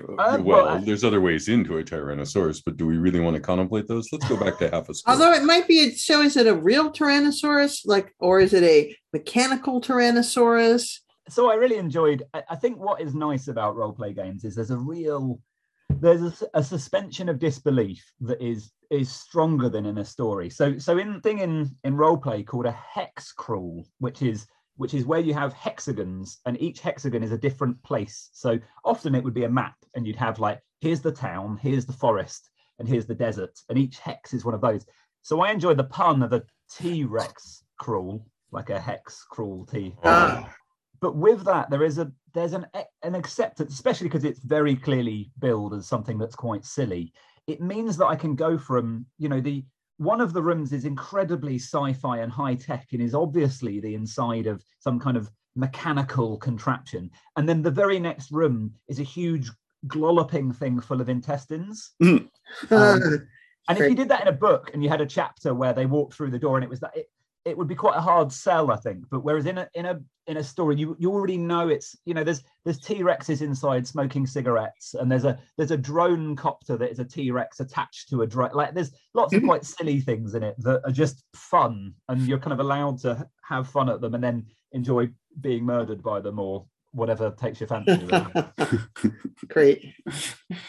Uh, 0.09 0.39
well, 0.41 0.43
well, 0.43 0.69
I- 0.69 0.79
there's 0.79 1.05
other 1.05 1.21
ways 1.21 1.49
into 1.49 1.79
a 1.79 1.85
Tyrannosaurus, 1.85 2.63
but 2.65 2.77
do 2.77 2.87
we 2.87 2.99
really 2.99 3.21
want 3.21 3.35
to 3.37 3.41
contemplate 3.41 3.89
those? 3.89 4.09
Let's 4.13 4.29
go 4.29 4.37
back 4.37 4.59
to 4.59 4.71
half 4.71 4.89
a 4.89 4.95
square. 4.95 5.15
Although 5.15 5.33
it 5.33 5.45
might 5.45 5.67
be, 5.69 5.95
so 5.95 6.23
is 6.23 6.37
it 6.37 6.47
a 6.47 6.55
real 6.55 6.91
Tyrannosaurus, 6.93 7.81
like, 7.87 8.15
or 8.19 8.41
is 8.41 8.53
it 8.53 8.63
a 8.65 8.97
mechanical 9.13 9.81
Tyrannosaurus? 9.81 10.99
so 11.29 11.51
I 11.51 11.55
really 11.55 11.79
enjoyed. 11.79 12.23
I, 12.35 12.43
I 12.51 12.57
think 12.57 12.79
what 12.79 13.01
is 13.01 13.15
nice 13.15 13.49
about 13.49 13.77
role 13.77 13.93
play 13.93 14.13
games 14.13 14.45
is 14.45 14.55
there's 14.55 14.71
a 14.71 14.77
real 14.79 15.41
there's 15.89 16.43
a 16.55 16.63
suspension 16.63 17.29
of 17.29 17.39
disbelief 17.39 18.05
that 18.21 18.43
is 18.43 18.73
is 18.91 19.11
stronger 19.11 19.69
than 19.69 19.87
in 19.87 19.99
a 19.99 20.05
story. 20.05 20.51
So 20.51 20.79
so 20.79 20.99
in 20.99 21.21
thing 21.21 21.39
in 21.39 21.75
in 21.85 21.97
role 21.97 22.19
play 22.19 22.43
called 22.43 22.67
a 22.67 22.73
hex 22.73 23.33
crawl, 23.33 23.87
which 23.99 24.23
is 24.23 24.47
which 24.77 24.95
is 24.95 25.05
where 25.05 25.21
you 25.21 25.35
have 25.35 25.53
hexagons 25.53 26.41
and 26.47 26.61
each 26.61 26.81
hexagon 26.81 27.23
is 27.23 27.33
a 27.33 27.39
different 27.39 27.81
place. 27.83 28.31
So 28.33 28.59
often 28.85 29.15
it 29.15 29.23
would 29.23 29.35
be 29.35 29.45
a 29.45 29.49
map 29.49 29.77
and 29.95 30.07
you'd 30.07 30.17
have 30.17 30.39
like 30.39 30.61
here's 30.81 31.01
the 31.01 31.13
town, 31.13 31.59
here's 31.63 31.87
the 31.87 31.93
forest, 31.93 32.51
and 32.79 32.89
here's 32.89 33.07
the 33.07 33.15
desert, 33.15 33.59
and 33.69 33.79
each 33.79 33.99
hex 33.99 34.35
is 34.35 34.45
one 34.45 34.55
of 34.55 34.61
those. 34.61 34.85
So 35.23 35.41
I 35.41 35.51
enjoy 35.51 35.75
the 35.75 35.85
pun 35.85 36.23
of 36.23 36.33
a 36.33 36.43
T-Rex 36.71 37.65
crawl, 37.79 38.27
like 38.51 38.71
a 38.71 38.81
hex 38.81 39.25
crawl 39.31 39.67
T 39.67 39.95
Ah. 40.05 40.55
but 41.01 41.17
with 41.17 41.45
that 41.45 41.71
there 41.71 41.83
is 41.83 41.99
a 41.99 42.11
there's 42.33 42.53
an 42.53 42.67
an 43.03 43.15
acceptance 43.15 43.75
especially 43.75 44.09
because 44.09 44.25
it's 44.25 44.41
very 44.41 44.77
clearly 44.77 45.31
billed 45.39 45.75
as 45.75 45.87
something 45.87 46.19
that's 46.19 46.37
quite 46.37 46.65
silly 46.65 47.13
it 47.47 47.61
means 47.61 47.97
that 47.97 48.07
i 48.07 48.17
can 48.17 48.35
go 48.35 48.57
from 48.57 49.05
you 49.19 49.29
know 49.29 49.41
the 49.41 49.65
one 49.99 50.21
of 50.21 50.33
the 50.33 50.43
rooms 50.43 50.73
is 50.73 50.85
incredibly 50.85 51.57
sci-fi 51.57 52.19
and 52.19 52.33
high 52.33 52.55
tech 52.55 52.89
and 52.93 53.01
is 53.01 53.15
obviously 53.15 53.81
the 53.81 53.95
inside 53.95 54.47
of 54.47 54.63
some 54.81 54.99
kind 54.99 55.17
of 55.17 55.31
mechanical 55.57 56.37
contraption. 56.39 57.11
And 57.37 57.49
then 57.49 57.63
the 57.63 57.71
very 57.71 58.01
next 58.01 58.31
room 58.31 58.73
is 58.89 58.99
a 58.99 59.05
huge 59.05 59.51
glolloping 59.87 60.55
thing 60.55 60.81
full 60.81 61.01
of 61.01 61.09
intestines. 61.09 61.93
Um, 62.03 62.31
and 63.69 63.79
if 63.79 63.89
you 63.89 63.95
did 63.95 64.09
that 64.09 64.23
in 64.23 64.29
a 64.29 64.33
book 64.33 64.71
and 64.75 64.83
you 64.83 64.89
had 64.89 65.01
a 65.01 65.07
chapter 65.07 65.55
where 65.55 65.73
they 65.73 65.87
walked 65.87 66.15
through 66.15 66.31
the 66.31 66.39
door 66.39 66.57
and 66.57 66.65
it 66.65 66.71
was 66.71 66.81
that 66.81 66.97
it, 66.97 67.07
it 67.45 67.57
would 67.59 67.69
be 67.69 67.75
quite 67.75 67.97
a 67.97 68.01
hard 68.01 68.33
sell, 68.33 68.71
I 68.71 68.77
think. 68.77 69.05
But 69.11 69.23
whereas 69.25 69.47
in 69.47 69.59
a 69.59 69.69
in 69.75 69.87
a 69.87 70.01
in 70.27 70.39
a 70.39 70.45
story, 70.45 70.77
you 70.77 70.97
you 70.99 71.11
already 71.13 71.37
know 71.37 71.69
it's 71.69 71.97
you 72.07 72.15
know 72.15 72.25
there's 72.25 72.43
there's 72.65 72.79
T 72.79 72.97
Rexes 73.03 73.43
inside 73.43 73.87
smoking 73.87 74.27
cigarettes, 74.27 74.95
and 74.95 75.11
there's 75.13 75.25
a 75.25 75.39
there's 75.57 75.71
a 75.71 75.77
drone 75.77 76.37
copter 76.37 76.77
that 76.79 76.91
is 76.91 76.99
a 76.99 77.05
T 77.05 77.31
Rex 77.31 77.61
attached 77.61 78.09
to 78.11 78.23
a 78.23 78.27
drone. 78.27 78.51
Like 78.55 78.75
there's 78.75 78.93
lots 79.15 79.35
of 79.35 79.43
Mhm. 79.43 79.47
quite 79.47 79.65
silly 79.65 80.01
things 80.01 80.35
in 80.35 80.43
it 80.43 80.55
that 80.61 80.81
are 80.85 80.93
just 80.93 81.25
fun, 81.37 81.95
and 82.09 82.23
you're 82.27 82.39
kind 82.39 82.53
of 82.55 82.61
allowed 82.61 82.99
to 83.01 83.29
have 83.43 83.69
fun 83.69 83.89
at 83.91 84.01
them 84.01 84.15
and 84.15 84.25
then 84.25 84.47
enjoy 84.73 85.11
being 85.41 85.65
murdered 85.65 86.03
by 86.03 86.21
them 86.21 86.39
or 86.39 86.67
whatever 86.93 87.31
takes 87.33 87.61
your 87.61 87.67
fancy. 87.69 88.07
really. 88.07 88.81
Great. 89.49 89.95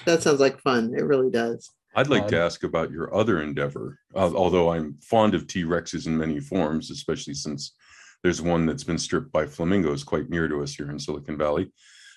That 0.05 0.23
sounds 0.23 0.39
like 0.39 0.59
fun. 0.59 0.93
It 0.97 1.03
really 1.05 1.29
does. 1.29 1.69
I'd 1.95 2.09
like 2.09 2.27
to 2.27 2.37
Um, 2.37 2.45
ask 2.45 2.63
about 2.63 2.91
your 2.91 3.13
other 3.15 3.41
endeavor, 3.41 3.99
uh, 4.15 4.31
although 4.35 4.71
I'm 4.71 4.97
fond 5.01 5.33
of 5.33 5.47
T 5.47 5.63
Rexes 5.63 6.07
in 6.07 6.17
many 6.17 6.39
forms, 6.39 6.91
especially 6.91 7.33
since 7.33 7.73
there's 8.21 8.41
one 8.41 8.65
that's 8.65 8.83
been 8.83 8.97
stripped 8.97 9.31
by 9.31 9.45
flamingos 9.45 10.03
quite 10.03 10.29
near 10.29 10.47
to 10.47 10.61
us 10.61 10.73
here 10.73 10.89
in 10.91 10.99
Silicon 10.99 11.37
Valley. 11.37 11.71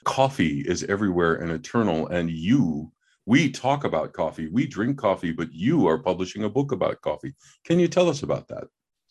Coffee 0.04 0.61
is 0.61 0.85
everywhere 0.85 1.37
and 1.37 1.50
eternal. 1.50 2.08
And 2.08 2.30
you, 2.30 2.90
we 3.26 3.50
talk 3.50 3.85
about 3.85 4.12
coffee, 4.12 4.49
we 4.49 4.66
drink 4.66 4.99
coffee, 4.99 5.32
but 5.32 5.52
you 5.52 5.87
are 5.87 5.99
publishing 5.99 6.44
a 6.44 6.49
book 6.49 6.73
about 6.73 7.00
coffee. 7.02 7.35
Can 7.64 7.78
you 7.78 7.88
tell 7.88 8.08
us 8.08 8.23
about 8.23 8.49
that? 8.49 8.64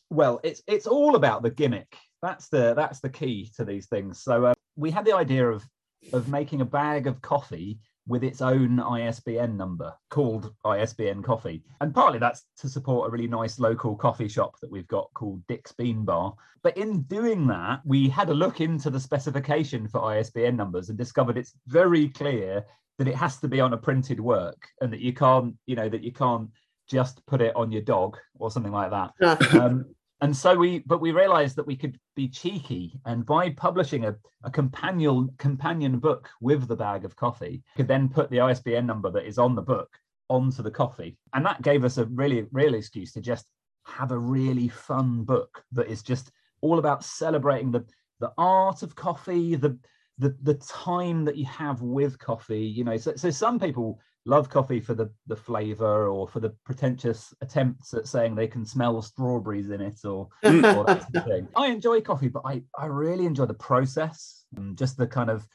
well 0.09 0.39
it's 0.41 0.62
it's 0.67 0.88
all 0.88 1.17
about 1.17 1.43
the 1.43 1.50
gimmick 1.50 1.97
that's 2.21 2.47
the 2.47 2.74
that's 2.75 3.01
the 3.01 3.09
key 3.09 3.51
to 3.53 3.65
these 3.65 3.88
things 3.88 4.24
so 4.24 4.45
uh, 4.45 4.53
we 4.77 4.89
had 4.89 5.03
the 5.03 5.13
idea 5.13 5.45
of 5.45 5.65
of 6.13 6.29
making 6.29 6.62
a 6.62 6.65
bag 6.65 7.07
of 7.07 7.21
coffee 7.21 7.77
with 8.08 8.24
its 8.24 8.42
own 8.42 8.80
ISBN 8.80 9.58
number 9.58 9.94
called 10.10 10.54
ISBN 10.66 11.22
Coffee. 11.22 11.64
And 11.82 11.94
partly 11.94 12.20
that's 12.20 12.46
to 12.60 12.70
support 12.70 13.08
a 13.08 13.12
really 13.12 13.28
nice 13.28 13.60
local 13.60 13.96
coffee 13.96 14.28
shop 14.28 14.60
that 14.62 14.72
we've 14.72 14.88
got 14.88 15.14
called 15.14 15.46
Dick's 15.48 15.74
Bean 15.74 16.06
Bar. 16.06 16.34
But 16.64 16.78
in 16.78 17.02
doing 17.04 17.48
that, 17.48 17.82
we 17.86 18.10
had 18.10 18.30
a 18.30 18.34
look 18.34 18.62
into 18.62 18.90
the 18.90 19.00
specification 19.00 19.88
for 19.88 20.04
ISBN 20.04 20.56
numbers 20.56 20.90
and 20.90 20.98
discovered 20.98 21.38
it's 21.38 21.54
very 21.68 22.10
clear 22.10 22.66
that 22.98 23.08
it 23.08 23.16
has 23.16 23.38
to 23.38 23.48
be 23.48 23.60
on 23.60 23.74
a 23.74 23.78
printed 23.78 24.20
work 24.20 24.68
and 24.82 24.92
that 24.92 25.02
you 25.02 25.14
can't, 25.14 25.56
you 25.66 25.76
know, 25.76 25.90
that 25.90 26.04
you 26.04 26.12
can't 26.12 26.50
just 26.88 27.24
put 27.26 27.42
it 27.42 27.56
on 27.56 27.72
your 27.72 27.82
dog 27.82 28.18
or 28.40 28.50
something 28.50 28.72
like 28.72 28.90
that 28.90 29.12
um, 29.56 29.86
and 30.21 30.36
so 30.36 30.55
we 30.55 30.79
but 30.79 31.01
we 31.01 31.12
realized 31.12 31.55
that 31.55 31.67
we 31.67 31.75
could 31.75 32.00
be 32.15 32.27
cheeky 32.27 33.00
and 33.05 33.25
by 33.25 33.51
publishing 33.51 34.05
a, 34.05 34.15
a 34.43 34.50
companion 34.50 35.29
companion 35.38 36.00
book 36.00 36.29
with 36.41 36.67
the 36.67 36.75
bag 36.75 37.05
of 37.05 37.15
coffee 37.15 37.63
could 37.75 37.88
then 37.88 38.09
put 38.09 38.29
the 38.29 38.38
isbn 38.38 38.86
number 38.86 39.12
that 39.12 39.25
is 39.25 39.38
on 39.38 39.55
the 39.55 39.62
book 39.62 40.00
onto 40.29 40.63
the 40.63 40.71
coffee. 40.71 41.17
And 41.33 41.45
that 41.45 41.62
gave 41.62 41.83
us 41.83 41.97
a 41.97 42.05
really 42.05 42.45
real 42.51 42.74
excuse 42.74 43.12
to 43.13 43.21
just 43.21 43.45
have 43.86 44.12
a 44.12 44.17
really 44.17 44.67
fun 44.67 45.24
book 45.24 45.63
that 45.71 45.88
is 45.88 46.03
just 46.03 46.31
all 46.62 46.79
about 46.79 47.03
celebrating 47.03 47.71
the 47.71 47.86
the 48.19 48.31
art 48.38 48.83
of 48.83 48.95
coffee 48.95 49.55
the 49.55 49.77
the, 50.19 50.36
the 50.41 50.55
time 50.55 51.24
that 51.25 51.38
you 51.38 51.45
have 51.45 51.81
with 51.81 52.17
coffee 52.17 52.65
you 52.65 52.83
know. 52.83 52.97
So, 52.97 53.15
so 53.15 53.29
some 53.29 53.59
people 53.59 54.00
love 54.27 54.50
coffee 54.50 54.79
for 54.79 54.93
the 54.93 55.10
the 55.27 55.36
flavor 55.36 56.07
or 56.07 56.27
for 56.27 56.39
the 56.39 56.50
pretentious 56.65 57.34
attempts 57.41 57.93
at 57.93 58.07
saying 58.07 58.36
they 58.36 58.48
can 58.48 58.65
smell 58.65 59.01
strawberries 59.01 59.69
in 59.69 59.81
it 59.81 60.00
or, 60.03 60.27
mm. 60.43 60.75
or 60.75 60.86
that 60.86 61.01
sort 61.03 61.15
of 61.15 61.25
thing. 61.25 61.48
I 61.55 61.67
enjoy 61.67 62.01
coffee, 62.01 62.27
but 62.27 62.43
I 62.46 62.62
I 62.77 62.86
really 62.86 63.25
enjoy 63.25 63.46
the 63.46 63.53
process 63.53 64.46
and 64.55 64.77
just 64.77 64.98
the 64.98 65.07
kind 65.07 65.29
of 65.29 65.48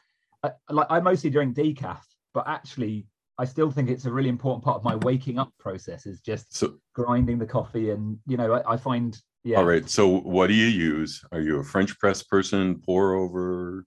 I, 0.42 0.52
like 0.70 0.88
I 0.90 1.00
mostly 1.00 1.30
drink 1.30 1.54
decaf, 1.54 2.00
but 2.34 2.48
actually 2.48 3.06
I 3.38 3.44
still 3.44 3.70
think 3.70 3.88
it's 3.88 4.06
a 4.06 4.12
really 4.12 4.28
important 4.28 4.64
part 4.64 4.76
of 4.76 4.84
my 4.84 4.96
waking 4.96 5.38
up 5.38 5.52
process 5.58 6.06
is 6.06 6.20
just 6.20 6.54
So, 6.54 6.78
grinding 6.94 7.38
the 7.38 7.46
coffee 7.46 7.90
and 7.90 8.18
you 8.26 8.36
know 8.36 8.54
I, 8.54 8.74
I 8.74 8.76
find 8.76 9.16
yeah 9.44 9.58
all 9.58 9.64
right. 9.64 9.88
So, 9.88 10.08
what 10.08 10.46
do 10.46 10.54
you 10.54 10.66
use? 10.66 11.22
Are 11.30 11.40
you 11.40 11.60
a 11.60 11.64
French 11.64 11.98
press 11.98 12.22
person, 12.22 12.80
pour 12.84 13.14
over, 13.14 13.84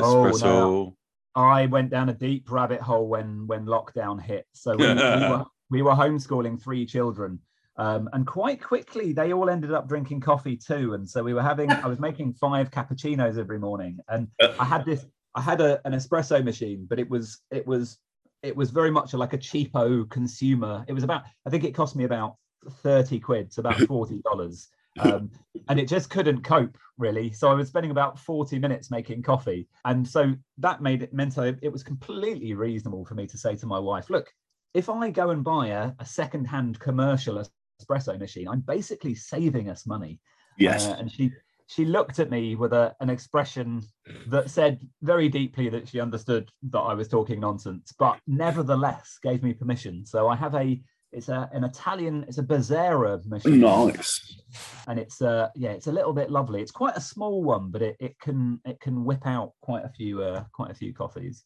Oh, 0.00 0.30
no. 0.40 0.96
I 1.34 1.66
went 1.66 1.90
down 1.90 2.08
a 2.08 2.14
deep 2.14 2.50
rabbit 2.50 2.80
hole 2.80 3.08
when 3.08 3.46
when 3.46 3.66
lockdown 3.66 4.20
hit. 4.20 4.46
So 4.52 4.76
we, 4.76 4.86
we, 4.86 4.94
were, 4.94 5.44
we 5.70 5.82
were 5.82 5.92
homeschooling 5.92 6.62
three 6.62 6.84
children, 6.84 7.38
um, 7.76 8.08
and 8.12 8.26
quite 8.26 8.62
quickly 8.62 9.12
they 9.12 9.32
all 9.32 9.48
ended 9.48 9.72
up 9.72 9.88
drinking 9.88 10.20
coffee 10.20 10.56
too. 10.56 10.94
And 10.94 11.08
so 11.08 11.22
we 11.22 11.34
were 11.34 11.42
having 11.42 11.70
I 11.70 11.86
was 11.86 11.98
making 11.98 12.34
five 12.34 12.70
cappuccinos 12.70 13.38
every 13.38 13.58
morning, 13.58 13.98
and 14.08 14.28
I 14.40 14.64
had 14.64 14.84
this 14.84 15.06
I 15.34 15.40
had 15.40 15.60
a, 15.60 15.80
an 15.86 15.92
espresso 15.92 16.44
machine, 16.44 16.86
but 16.88 16.98
it 16.98 17.08
was 17.08 17.40
it 17.50 17.66
was 17.66 17.98
it 18.42 18.56
was 18.56 18.70
very 18.70 18.90
much 18.90 19.14
like 19.14 19.32
a 19.32 19.38
cheapo 19.38 20.08
consumer. 20.10 20.84
It 20.88 20.92
was 20.92 21.04
about 21.04 21.22
I 21.46 21.50
think 21.50 21.64
it 21.64 21.74
cost 21.74 21.96
me 21.96 22.04
about 22.04 22.36
thirty 22.82 23.18
quid, 23.18 23.52
so 23.52 23.60
about 23.60 23.80
forty 23.88 24.20
dollars. 24.22 24.68
Um, 25.00 25.30
and 25.68 25.80
it 25.80 25.88
just 25.88 26.10
couldn't 26.10 26.42
cope 26.42 26.76
really. 26.98 27.32
So 27.32 27.50
I 27.50 27.54
was 27.54 27.68
spending 27.68 27.90
about 27.90 28.18
40 28.18 28.58
minutes 28.58 28.90
making 28.90 29.22
coffee. 29.22 29.68
And 29.84 30.06
so 30.06 30.34
that 30.58 30.82
made 30.82 31.02
it 31.02 31.12
meant 31.12 31.38
I, 31.38 31.54
it 31.62 31.72
was 31.72 31.82
completely 31.82 32.54
reasonable 32.54 33.04
for 33.04 33.14
me 33.14 33.26
to 33.26 33.38
say 33.38 33.56
to 33.56 33.66
my 33.66 33.78
wife, 33.78 34.10
look, 34.10 34.32
if 34.74 34.88
I 34.88 35.10
go 35.10 35.30
and 35.30 35.44
buy 35.44 35.68
a, 35.68 35.92
a 35.98 36.06
second-hand 36.06 36.78
commercial 36.78 37.42
espresso 37.80 38.18
machine, 38.18 38.48
I'm 38.48 38.60
basically 38.60 39.14
saving 39.14 39.68
us 39.68 39.86
money. 39.86 40.20
Yes. 40.58 40.86
Uh, 40.86 40.96
and 40.98 41.10
she 41.10 41.32
she 41.66 41.84
looked 41.86 42.18
at 42.18 42.30
me 42.30 42.54
with 42.54 42.74
a, 42.74 42.94
an 43.00 43.08
expression 43.08 43.82
that 44.26 44.50
said 44.50 44.86
very 45.00 45.30
deeply 45.30 45.70
that 45.70 45.88
she 45.88 46.00
understood 46.00 46.50
that 46.70 46.78
I 46.78 46.92
was 46.92 47.08
talking 47.08 47.40
nonsense, 47.40 47.94
but 47.98 48.18
nevertheless 48.26 49.18
gave 49.22 49.42
me 49.42 49.54
permission. 49.54 50.04
So 50.04 50.28
I 50.28 50.36
have 50.36 50.54
a 50.54 50.78
it's 51.12 51.28
a, 51.28 51.48
an 51.52 51.62
Italian, 51.64 52.24
it's 52.28 52.38
a 52.38 52.42
Bezzera 52.42 53.24
machine 53.26 53.60
nice. 53.60 54.42
and 54.88 54.98
it's 54.98 55.20
uh 55.22 55.48
yeah 55.54 55.70
it's 55.70 55.86
a 55.86 55.92
little 55.92 56.12
bit 56.12 56.30
lovely 56.30 56.60
it's 56.62 56.70
quite 56.72 56.96
a 56.96 57.00
small 57.00 57.42
one 57.42 57.70
but 57.70 57.82
it, 57.82 57.96
it 58.00 58.18
can 58.18 58.60
it 58.64 58.80
can 58.80 59.04
whip 59.04 59.26
out 59.26 59.52
quite 59.60 59.84
a 59.84 59.88
few 59.90 60.22
uh 60.22 60.44
quite 60.52 60.70
a 60.70 60.74
few 60.74 60.92
coffees 60.94 61.44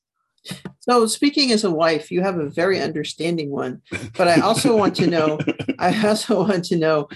So, 0.80 1.06
speaking 1.06 1.50
as 1.50 1.64
a 1.64 1.70
wife, 1.72 2.12
you 2.12 2.22
have 2.22 2.38
a 2.38 2.48
very 2.48 2.80
understanding 2.80 3.50
one. 3.50 3.82
But 4.16 4.28
I 4.28 4.36
also 4.48 4.76
want 4.76 4.94
to 5.02 5.06
know, 5.08 5.38
I 5.80 5.90
also 6.06 6.44
want 6.46 6.64
to 6.66 6.76
know 6.76 7.08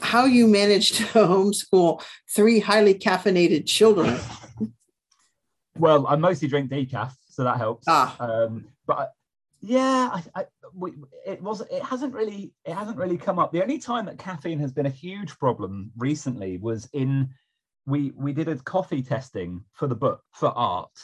how 0.00 0.24
you 0.26 0.46
managed 0.46 0.94
to 0.98 1.04
homeschool 1.04 2.00
three 2.36 2.60
highly 2.60 2.94
caffeinated 2.94 3.66
children. 3.66 4.16
well 5.78 6.06
i 6.06 6.14
mostly 6.16 6.48
drink 6.48 6.70
decaf 6.70 7.12
so 7.28 7.42
that 7.44 7.56
helps 7.56 7.84
Ah. 7.88 8.14
um 8.20 8.66
but 8.86 9.10
Yeah, 9.60 10.10
I, 10.16 10.20
I, 10.38 10.42
we, 10.74 10.92
it 11.26 11.42
was. 11.42 11.60
It 11.62 11.82
hasn't 11.82 12.14
really. 12.14 12.52
It 12.64 12.74
hasn't 12.74 12.96
really 12.96 13.18
come 13.18 13.38
up. 13.38 13.52
The 13.52 13.62
only 13.62 13.78
time 13.78 14.06
that 14.06 14.18
caffeine 14.18 14.60
has 14.60 14.72
been 14.72 14.86
a 14.86 14.90
huge 14.90 15.38
problem 15.38 15.90
recently 15.96 16.58
was 16.58 16.88
in 16.92 17.28
we 17.86 18.12
we 18.16 18.32
did 18.32 18.48
a 18.48 18.56
coffee 18.56 19.02
testing 19.02 19.64
for 19.72 19.86
the 19.86 19.94
book 19.94 20.22
for 20.32 20.48
art, 20.50 20.96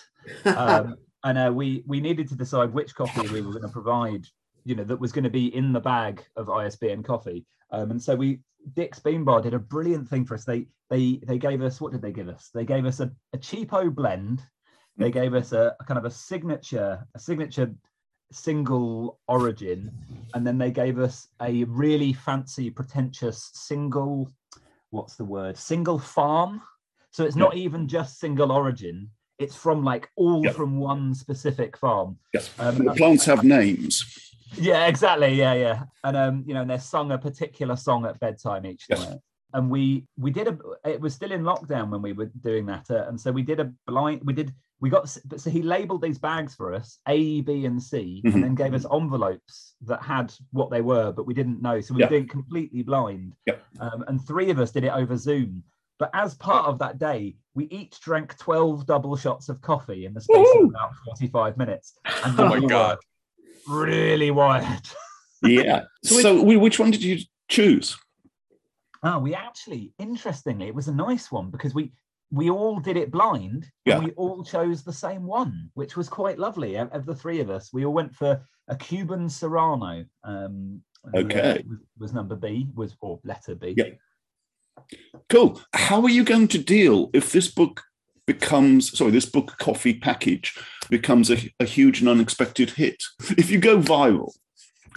um, 0.44 0.96
and 1.24 1.38
uh, 1.38 1.52
we 1.52 1.82
we 1.86 2.00
needed 2.00 2.28
to 2.28 2.34
decide 2.34 2.72
which 2.72 2.94
coffee 2.94 3.28
we 3.28 3.42
were 3.42 3.52
going 3.52 3.62
to 3.62 3.68
provide. 3.68 4.24
You 4.64 4.74
know 4.74 4.84
that 4.84 5.00
was 5.00 5.12
going 5.12 5.24
to 5.24 5.30
be 5.30 5.54
in 5.54 5.72
the 5.72 5.80
bag 5.80 6.22
of 6.36 6.50
ISBN 6.50 7.02
coffee, 7.02 7.46
um, 7.70 7.90
and 7.90 8.02
so 8.02 8.14
we 8.14 8.40
Dick's 8.74 8.98
Bean 8.98 9.24
Bar 9.24 9.40
did 9.40 9.54
a 9.54 9.58
brilliant 9.58 10.08
thing 10.08 10.24
for 10.24 10.34
us. 10.34 10.44
They 10.44 10.66
they 10.90 11.20
they 11.26 11.38
gave 11.38 11.62
us 11.62 11.80
what 11.80 11.92
did 11.92 12.02
they 12.02 12.12
give 12.12 12.28
us? 12.28 12.50
They 12.52 12.64
gave 12.64 12.84
us 12.84 13.00
a, 13.00 13.10
a 13.32 13.38
cheapo 13.38 13.94
blend. 13.94 14.42
They 14.96 15.10
gave 15.10 15.34
us 15.34 15.52
a, 15.52 15.76
a 15.80 15.84
kind 15.84 15.98
of 15.98 16.04
a 16.04 16.10
signature 16.10 17.06
a 17.14 17.18
signature 17.18 17.72
single 18.32 19.18
origin 19.28 19.90
and 20.34 20.46
then 20.46 20.58
they 20.58 20.70
gave 20.70 20.98
us 20.98 21.28
a 21.40 21.64
really 21.64 22.12
fancy 22.12 22.70
pretentious 22.70 23.50
single 23.54 24.30
what's 24.90 25.16
the 25.16 25.24
word 25.24 25.56
single 25.56 25.98
farm 25.98 26.60
so 27.10 27.24
it's 27.24 27.36
not 27.36 27.56
even 27.56 27.88
just 27.88 28.18
single 28.18 28.52
origin 28.52 29.08
it's 29.38 29.54
from 29.54 29.84
like 29.84 30.08
all 30.16 30.44
Yep. 30.44 30.54
from 30.54 30.78
one 30.78 31.14
specific 31.14 31.76
farm 31.76 32.18
Yes. 32.34 32.50
Um, 32.58 32.78
the 32.84 32.92
plants 32.92 33.24
have 33.24 33.44
names. 33.44 34.04
yeah 34.56 34.86
exactly 34.86 35.34
yeah 35.34 35.54
yeah 35.54 35.84
and 36.04 36.16
um 36.16 36.44
you 36.46 36.54
know 36.54 36.62
and 36.62 36.70
they're 36.70 36.78
sung 36.80 37.12
a 37.12 37.18
particular 37.18 37.76
song 37.76 38.04
at 38.06 38.18
bedtime 38.20 38.66
each 38.66 38.86
Yes. 38.88 38.98
night 39.00 39.18
and 39.54 39.70
we 39.70 40.04
we 40.18 40.30
did 40.30 40.48
a 40.48 40.58
it 40.84 41.00
was 41.00 41.14
still 41.14 41.32
in 41.32 41.42
lockdown 41.42 41.90
when 41.90 42.02
we 42.02 42.12
were 42.12 42.26
doing 42.42 42.66
that 42.66 42.86
uh, 42.90 43.06
and 43.08 43.18
so 43.20 43.32
we 43.32 43.42
did 43.42 43.60
a 43.60 43.72
blind 43.86 44.20
we 44.24 44.32
did 44.32 44.52
we 44.80 44.90
got 44.90 45.14
but 45.26 45.40
so 45.40 45.48
he 45.50 45.62
labeled 45.62 46.02
these 46.02 46.18
bags 46.18 46.54
for 46.54 46.74
us 46.74 46.98
a 47.08 47.40
b 47.42 47.64
and 47.66 47.82
c 47.82 48.22
Mhm. 48.24 48.34
and 48.34 48.44
then 48.44 48.54
gave 48.54 48.74
us 48.74 48.84
envelopes 48.92 49.74
that 49.82 50.02
had 50.02 50.32
what 50.52 50.70
they 50.70 50.82
were 50.82 51.12
but 51.12 51.26
we 51.26 51.34
didn't 51.34 51.62
know 51.62 51.80
so 51.80 51.94
we 51.94 52.00
Yeah. 52.00 52.06
were 52.06 52.10
doing 52.10 52.28
completely 52.28 52.82
blind 52.82 53.34
Yep. 53.46 53.64
um, 53.80 54.04
and 54.08 54.24
three 54.26 54.50
of 54.50 54.58
us 54.58 54.70
did 54.70 54.84
it 54.84 54.92
over 54.92 55.16
zoom 55.16 55.62
but 55.98 56.10
as 56.14 56.34
part 56.34 56.66
of 56.66 56.78
that 56.80 56.98
day 56.98 57.36
we 57.54 57.64
each 57.66 57.98
drank 58.00 58.36
12 58.38 58.86
double 58.86 59.16
shots 59.16 59.48
of 59.48 59.60
coffee 59.62 60.04
in 60.04 60.12
the 60.14 60.20
space 60.20 60.46
Woo! 60.54 60.64
of 60.64 60.68
about 60.70 60.90
45 61.06 61.56
minutes 61.56 61.94
and 62.24 62.38
Oh 62.38 62.46
my 62.48 62.60
God. 62.60 62.98
really 63.66 64.30
wired 64.30 64.86
Yeah. 65.42 65.84
So 66.04 66.20
so, 66.20 66.42
which 66.42 66.78
one 66.80 66.90
did 66.90 67.02
you 67.02 67.18
choose? 67.48 67.96
Oh, 69.02 69.18
we 69.20 69.34
actually, 69.34 69.92
interestingly, 69.98 70.66
it 70.66 70.74
was 70.74 70.88
a 70.88 70.94
nice 70.94 71.30
one 71.30 71.50
because 71.50 71.74
we 71.74 71.92
we 72.30 72.50
all 72.50 72.78
did 72.78 72.98
it 72.98 73.10
blind 73.10 73.70
Yeah. 73.86 73.96
and 73.96 74.04
we 74.04 74.10
all 74.12 74.44
chose 74.44 74.82
the 74.84 74.92
same 74.92 75.24
one, 75.24 75.70
which 75.74 75.96
was 75.96 76.10
quite 76.10 76.38
lovely. 76.38 76.74
Of, 76.76 76.92
of 76.92 77.06
the 77.06 77.14
three 77.14 77.40
of 77.40 77.48
us, 77.48 77.72
we 77.72 77.86
all 77.86 77.94
went 77.94 78.14
for 78.14 78.42
a 78.68 78.76
Cuban 78.76 79.30
Serrano. 79.30 80.04
Um, 80.24 80.82
uh, 81.14 81.20
Okay. 81.20 81.64
was, 81.66 81.78
was 81.98 82.12
number 82.12 82.36
B, 82.36 82.68
was 82.74 82.96
or 83.00 83.18
letter 83.24 83.54
B. 83.54 83.74
Yeah. 83.78 83.94
Cool. 85.28 85.60
How 85.72 86.02
are 86.02 86.10
you 86.10 86.22
going 86.24 86.48
to 86.48 86.58
deal 86.58 87.10
if 87.14 87.32
this 87.32 87.48
book 87.48 87.82
becomes 88.26 88.96
sorry, 88.96 89.10
this 89.10 89.24
book 89.26 89.56
coffee 89.58 89.94
package 89.94 90.54
becomes 90.90 91.30
a, 91.30 91.38
a 91.60 91.64
huge 91.64 92.00
and 92.00 92.08
unexpected 92.08 92.70
hit? 92.70 93.02
If 93.38 93.50
you 93.50 93.58
go 93.58 93.78
viral, 93.78 94.32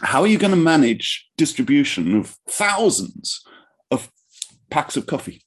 how 0.03 0.21
are 0.21 0.27
you 0.27 0.37
going 0.37 0.51
to 0.51 0.57
manage 0.57 1.29
distribution 1.37 2.15
of 2.15 2.37
thousands 2.49 3.41
packs 4.71 4.97
of 4.97 5.05
coffee? 5.05 5.41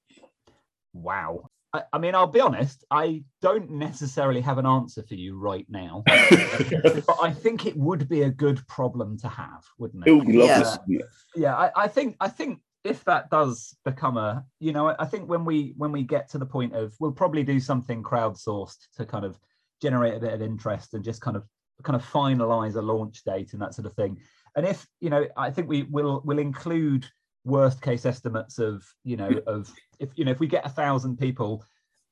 Wow. 0.92 1.48
I, 1.72 1.82
I 1.92 1.98
mean, 1.98 2.14
I'll 2.14 2.28
be 2.28 2.40
honest, 2.40 2.84
I 2.90 3.24
don't 3.42 3.68
necessarily 3.70 4.40
have 4.42 4.58
an 4.58 4.66
answer 4.66 5.02
for 5.02 5.14
you 5.14 5.36
right 5.36 5.66
now, 5.68 6.02
but 6.06 7.16
I 7.20 7.32
think 7.32 7.66
it 7.66 7.76
would 7.76 8.08
be 8.08 8.22
a 8.22 8.30
good 8.30 8.64
problem 8.68 9.18
to 9.18 9.28
have, 9.28 9.64
wouldn't 9.78 10.06
it? 10.06 10.10
Oh, 10.10 10.18
we 10.18 10.34
love 10.34 10.48
Yeah. 10.48 10.58
this. 10.60 10.68
isn't 10.68 11.00
it? 11.00 11.06
yeah 11.36 11.56
I, 11.56 11.70
I 11.84 11.88
think 11.88 12.14
i 12.20 12.28
think 12.28 12.60
if 12.84 13.02
that 13.06 13.28
does 13.28 13.76
become 13.84 14.16
a 14.16 14.44
you 14.60 14.72
know 14.72 14.86
I, 14.90 14.94
I 15.00 15.04
think 15.04 15.28
when 15.28 15.44
we 15.44 15.74
when 15.76 15.90
we 15.90 16.04
get 16.04 16.30
to 16.30 16.38
the 16.38 16.46
point 16.46 16.76
of 16.76 16.94
we'll 17.00 17.10
probably 17.10 17.42
do 17.42 17.58
something 17.58 18.04
crowdsourced 18.04 18.86
to 18.98 19.04
kind 19.04 19.24
of 19.24 19.36
generate 19.82 20.14
a 20.14 20.20
bit 20.20 20.32
of 20.32 20.42
interest 20.42 20.94
and 20.94 21.02
just 21.02 21.20
kind 21.20 21.36
of 21.36 21.44
kind 21.82 21.96
of 21.96 22.04
finalize 22.08 22.76
a 22.76 22.82
launch 22.82 23.24
date 23.24 23.52
and 23.52 23.60
that 23.62 23.74
sort 23.74 23.86
of 23.86 23.94
thing 23.94 24.16
and 24.54 24.64
if 24.64 24.86
you 25.00 25.10
know 25.10 25.26
i 25.36 25.50
think 25.50 25.68
we 25.68 25.82
will 25.84 26.22
will 26.24 26.38
include 26.38 27.04
worst 27.44 27.80
case 27.82 28.06
estimates 28.06 28.58
of 28.58 28.82
you 29.04 29.16
know 29.16 29.30
of 29.46 29.70
if 29.98 30.08
you 30.16 30.24
know 30.24 30.30
if 30.30 30.40
we 30.40 30.46
get 30.46 30.64
a 30.66 30.70
thousand 30.70 31.18
people 31.18 31.62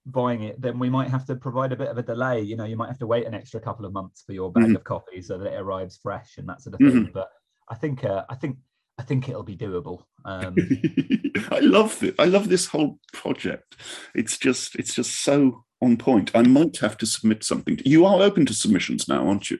buying 0.06 0.42
it 0.42 0.60
then 0.60 0.78
we 0.78 0.90
might 0.90 1.08
have 1.08 1.24
to 1.24 1.34
provide 1.36 1.72
a 1.72 1.76
bit 1.76 1.88
of 1.88 1.96
a 1.96 2.02
delay 2.02 2.40
you 2.40 2.56
know 2.56 2.64
you 2.64 2.76
might 2.76 2.88
have 2.88 2.98
to 2.98 3.06
wait 3.06 3.24
an 3.26 3.34
extra 3.34 3.60
couple 3.60 3.86
of 3.86 3.92
months 3.92 4.22
for 4.26 4.32
your 4.32 4.50
bag 4.52 4.64
Mhm. 4.64 4.74
of 4.76 4.84
coffee 4.84 5.22
so 5.22 5.38
that 5.38 5.46
it 5.52 5.60
arrives 5.60 5.96
fresh 6.02 6.36
and 6.38 6.48
that 6.48 6.60
sort 6.60 6.74
of 6.74 6.80
thing 6.80 7.10
but 7.14 7.30
i 7.68 7.74
think 7.74 8.04
uh, 8.04 8.24
i 8.28 8.34
think 8.34 8.56
I 8.98 9.04
think 9.04 9.26
it'll 9.26 9.42
be 9.42 9.56
doable. 9.56 10.02
Um, 10.26 10.54
I 11.50 11.60
love 11.60 12.02
it. 12.02 12.14
I 12.18 12.26
love 12.26 12.50
this 12.50 12.66
whole 12.66 12.98
project. 13.14 13.74
It's 14.14 14.36
just 14.36 14.76
it's 14.76 14.94
just 14.94 15.22
so 15.24 15.64
on 15.80 15.96
point. 15.96 16.30
I 16.34 16.42
might 16.42 16.76
have 16.76 16.98
to 16.98 17.06
submit 17.06 17.42
something. 17.42 17.80
You 17.86 18.04
are 18.04 18.20
open 18.20 18.44
to 18.46 18.52
submissions 18.54 19.08
now, 19.08 19.26
aren't 19.26 19.50
you? 19.50 19.58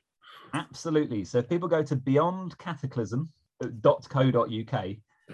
absolutely. 0.53 1.25
So 1.25 1.39
if 1.39 1.49
people 1.49 1.67
go 1.67 1.83
to 1.83 1.97
beyondcataclysm.co.uk, 1.97 4.87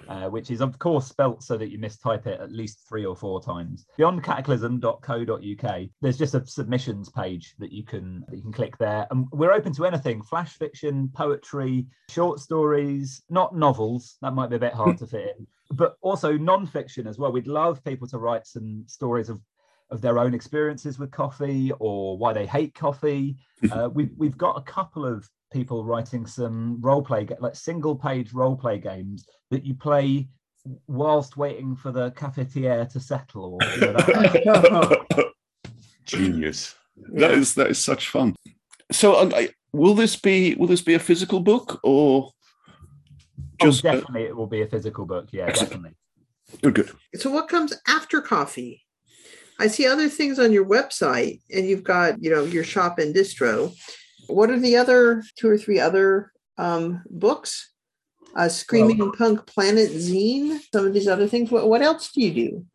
uh, 0.08 0.28
which 0.28 0.50
is 0.50 0.60
of 0.60 0.78
course 0.78 1.06
spelt 1.06 1.42
so 1.42 1.56
that 1.56 1.70
you 1.70 1.78
mistype 1.78 2.26
it 2.26 2.40
at 2.40 2.52
least 2.52 2.86
three 2.88 3.04
or 3.04 3.16
four 3.16 3.42
times. 3.42 3.86
Beyondcataclysm.co.uk. 3.98 5.80
There's 6.00 6.18
just 6.18 6.34
a 6.34 6.46
submissions 6.46 7.08
page 7.08 7.54
that 7.58 7.72
you 7.72 7.84
can 7.84 8.24
that 8.28 8.36
you 8.36 8.42
can 8.42 8.52
click 8.52 8.76
there, 8.78 9.06
and 9.10 9.26
we're 9.32 9.52
open 9.52 9.72
to 9.74 9.86
anything: 9.86 10.22
flash 10.22 10.56
fiction, 10.56 11.10
poetry, 11.14 11.86
short 12.10 12.40
stories, 12.40 13.22
not 13.30 13.56
novels. 13.56 14.16
That 14.22 14.34
might 14.34 14.50
be 14.50 14.56
a 14.56 14.60
bit 14.60 14.74
hard 14.74 14.98
to 14.98 15.06
fit 15.06 15.36
in, 15.38 15.46
but 15.70 15.96
also 16.00 16.36
non-fiction 16.36 17.06
as 17.06 17.18
well. 17.18 17.32
We'd 17.32 17.46
love 17.46 17.82
people 17.84 18.06
to 18.08 18.18
write 18.18 18.46
some 18.46 18.84
stories 18.86 19.28
of 19.28 19.40
of 19.90 20.00
their 20.00 20.18
own 20.18 20.34
experiences 20.34 20.98
with 20.98 21.10
coffee 21.10 21.72
or 21.78 22.18
why 22.18 22.32
they 22.32 22.46
hate 22.46 22.74
coffee. 22.74 23.36
Uh, 23.72 23.88
we've 23.92 24.10
we've 24.16 24.38
got 24.38 24.56
a 24.56 24.62
couple 24.62 25.04
of 25.06 25.28
people 25.52 25.84
writing 25.84 26.26
some 26.26 26.80
role 26.80 27.02
play 27.02 27.24
ga- 27.24 27.36
like 27.40 27.56
single 27.56 27.96
page 27.96 28.32
role 28.32 28.56
play 28.56 28.78
games 28.78 29.26
that 29.50 29.64
you 29.64 29.74
play 29.74 30.28
whilst 30.86 31.36
waiting 31.36 31.74
for 31.74 31.90
the 31.90 32.10
cafetiere 32.12 32.90
to 32.90 33.00
settle 33.00 33.58
or 33.60 33.76
you 33.76 33.92
know, 33.92 35.30
Genius. 36.04 36.74
That 37.12 37.30
is 37.30 37.54
that 37.54 37.68
is 37.68 37.82
such 37.82 38.08
fun. 38.10 38.34
So, 38.92 39.14
uh, 39.14 39.30
I- 39.34 39.54
will 39.72 39.94
this 39.94 40.16
be 40.16 40.54
will 40.56 40.66
this 40.66 40.82
be 40.82 40.94
a 40.94 40.98
physical 40.98 41.40
book 41.40 41.80
or 41.82 42.30
just 43.60 43.84
oh, 43.84 43.88
uh, 43.88 43.92
definitely 43.92 44.22
it 44.24 44.36
will 44.36 44.46
be 44.46 44.62
a 44.62 44.66
physical 44.66 45.04
book 45.04 45.28
yeah 45.30 45.44
Excellent. 45.44 45.70
definitely 45.72 45.96
good? 46.62 46.74
Good. 46.74 47.20
So 47.20 47.30
what 47.30 47.48
comes 47.48 47.74
after 47.86 48.20
coffee? 48.20 48.82
I 49.58 49.66
see 49.66 49.86
other 49.86 50.08
things 50.08 50.38
on 50.38 50.52
your 50.52 50.64
website, 50.64 51.40
and 51.52 51.66
you've 51.66 51.84
got 51.84 52.22
you 52.22 52.30
know 52.30 52.44
your 52.44 52.64
shop 52.64 52.98
and 52.98 53.14
distro. 53.14 53.74
What 54.28 54.50
are 54.50 54.58
the 54.60 54.76
other 54.76 55.22
two 55.36 55.48
or 55.48 55.58
three 55.58 55.80
other 55.80 56.32
um, 56.58 57.02
books? 57.10 57.72
Uh, 58.36 58.48
Screaming 58.48 59.10
Punk 59.12 59.46
Planet 59.46 59.90
Zine. 59.90 60.60
Some 60.72 60.86
of 60.86 60.92
these 60.92 61.08
other 61.08 61.26
things. 61.26 61.50
What, 61.50 61.68
what 61.68 61.82
else 61.82 62.12
do 62.12 62.22
you 62.22 62.34
do? 62.34 62.66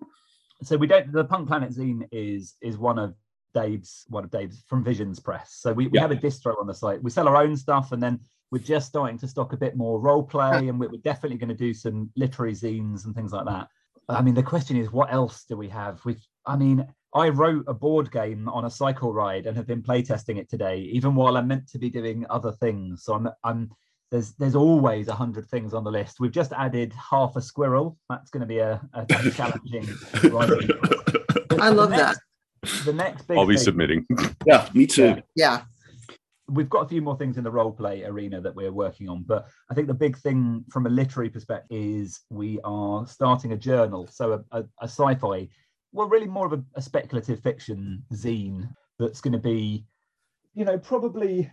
so 0.63 0.77
we 0.77 0.87
don't 0.87 1.11
the 1.11 1.25
punk 1.25 1.45
planet 1.47 1.71
zine 1.71 2.07
is 2.13 2.55
is 2.61 2.77
one 2.77 2.97
of 2.97 3.13
dave's 3.53 4.05
one 4.07 4.23
of 4.23 4.31
dave's 4.31 4.63
from 4.67 4.81
visions 4.81 5.19
press 5.19 5.57
so 5.59 5.73
we, 5.73 5.87
we 5.87 5.97
Yeah. 5.97 6.01
have 6.01 6.11
a 6.11 6.15
distro 6.15 6.57
on 6.59 6.67
the 6.67 6.73
site 6.73 7.03
we 7.03 7.09
sell 7.09 7.27
our 7.27 7.35
own 7.35 7.57
stuff 7.57 7.91
and 7.91 8.01
then 8.01 8.19
we're 8.49 8.59
just 8.59 8.87
starting 8.87 9.17
to 9.17 9.27
stock 9.27 9.51
a 9.51 9.57
bit 9.57 9.75
more 9.75 9.99
role 9.99 10.23
play 10.23 10.69
and 10.69 10.79
we're 10.79 10.89
we're 10.89 11.01
definitely 11.01 11.37
going 11.37 11.49
to 11.49 11.55
do 11.55 11.73
some 11.73 12.09
literary 12.15 12.53
zines 12.53 13.05
and 13.05 13.13
things 13.13 13.33
like 13.33 13.45
that 13.45 13.67
i 14.07 14.21
mean 14.21 14.33
the 14.33 14.43
question 14.43 14.77
is 14.77 14.91
what 14.91 15.11
else 15.11 15.43
do 15.49 15.57
we 15.57 15.67
have 15.67 16.03
we 16.05 16.15
i 16.45 16.55
mean 16.55 16.85
i 17.13 17.29
wrote 17.29 17.63
a 17.67 17.73
board 17.73 18.11
game 18.11 18.47
on 18.49 18.65
a 18.65 18.69
cycle 18.69 19.13
ride 19.13 19.45
and 19.45 19.55
have 19.57 19.67
been 19.67 19.81
playtesting 19.81 20.37
it 20.37 20.49
today 20.49 20.77
even 20.79 21.15
while 21.15 21.37
i'm 21.37 21.47
meant 21.47 21.67
to 21.67 21.77
be 21.79 21.89
doing 21.89 22.25
other 22.29 22.51
things 22.51 23.03
so 23.03 23.13
i'm 23.13 23.27
i'm 23.43 23.69
there's 24.11 24.33
there's 24.33 24.53
always 24.55 25.07
a 25.07 25.15
hundred 25.15 25.49
things 25.49 25.73
on 25.73 25.83
the 25.83 25.89
list. 25.89 26.19
We've 26.19 26.31
just 26.31 26.53
added 26.53 26.93
half 26.93 27.35
a 27.35 27.41
squirrel. 27.41 27.97
That's 28.11 28.29
going 28.29 28.41
to 28.41 28.45
be 28.45 28.59
a, 28.59 28.79
a 28.93 29.07
challenging. 29.31 29.87
ride. 30.31 30.51
I 31.59 31.69
love 31.69 31.89
next- 31.89 32.19
The 32.85 32.93
next 32.93 33.23
big 33.27 33.39
I'll 33.39 33.47
be 33.47 33.55
thing- 33.55 33.63
submitting. 33.63 34.05
yeah, 34.45 34.69
me 34.75 34.85
too. 34.85 35.15
Yeah. 35.15 35.21
Yeah. 35.35 35.61
we've 36.47 36.69
got 36.69 36.85
a 36.85 36.87
few 36.87 37.01
more 37.01 37.17
things 37.17 37.39
in 37.39 37.43
the 37.43 37.49
role 37.49 37.71
play 37.71 38.03
arena 38.03 38.39
that 38.39 38.53
we're 38.53 38.71
working 38.71 39.09
on 39.09 39.23
but 39.23 39.47
i 39.71 39.73
think 39.73 39.87
the 39.87 39.93
big 39.93 40.15
thing 40.17 40.63
from 40.69 40.85
a 40.85 40.89
literary 40.89 41.29
perspective 41.29 41.75
is 41.81 42.19
we 42.29 42.59
are 42.63 43.07
starting 43.07 43.53
a 43.53 43.57
journal 43.57 44.05
so 44.07 44.33
a, 44.33 44.59
a, 44.59 44.63
a 44.81 44.87
sci-fi 44.87 45.47
well 45.93 46.07
really 46.09 46.27
more 46.27 46.45
of 46.45 46.53
a, 46.53 46.63
a 46.75 46.81
speculative 46.81 47.39
fiction 47.39 48.03
zine 48.13 48.67
that's 48.99 49.21
going 49.21 49.33
to 49.33 49.39
be 49.39 49.85
you 50.53 50.65
know 50.65 50.77
probably 50.77 51.49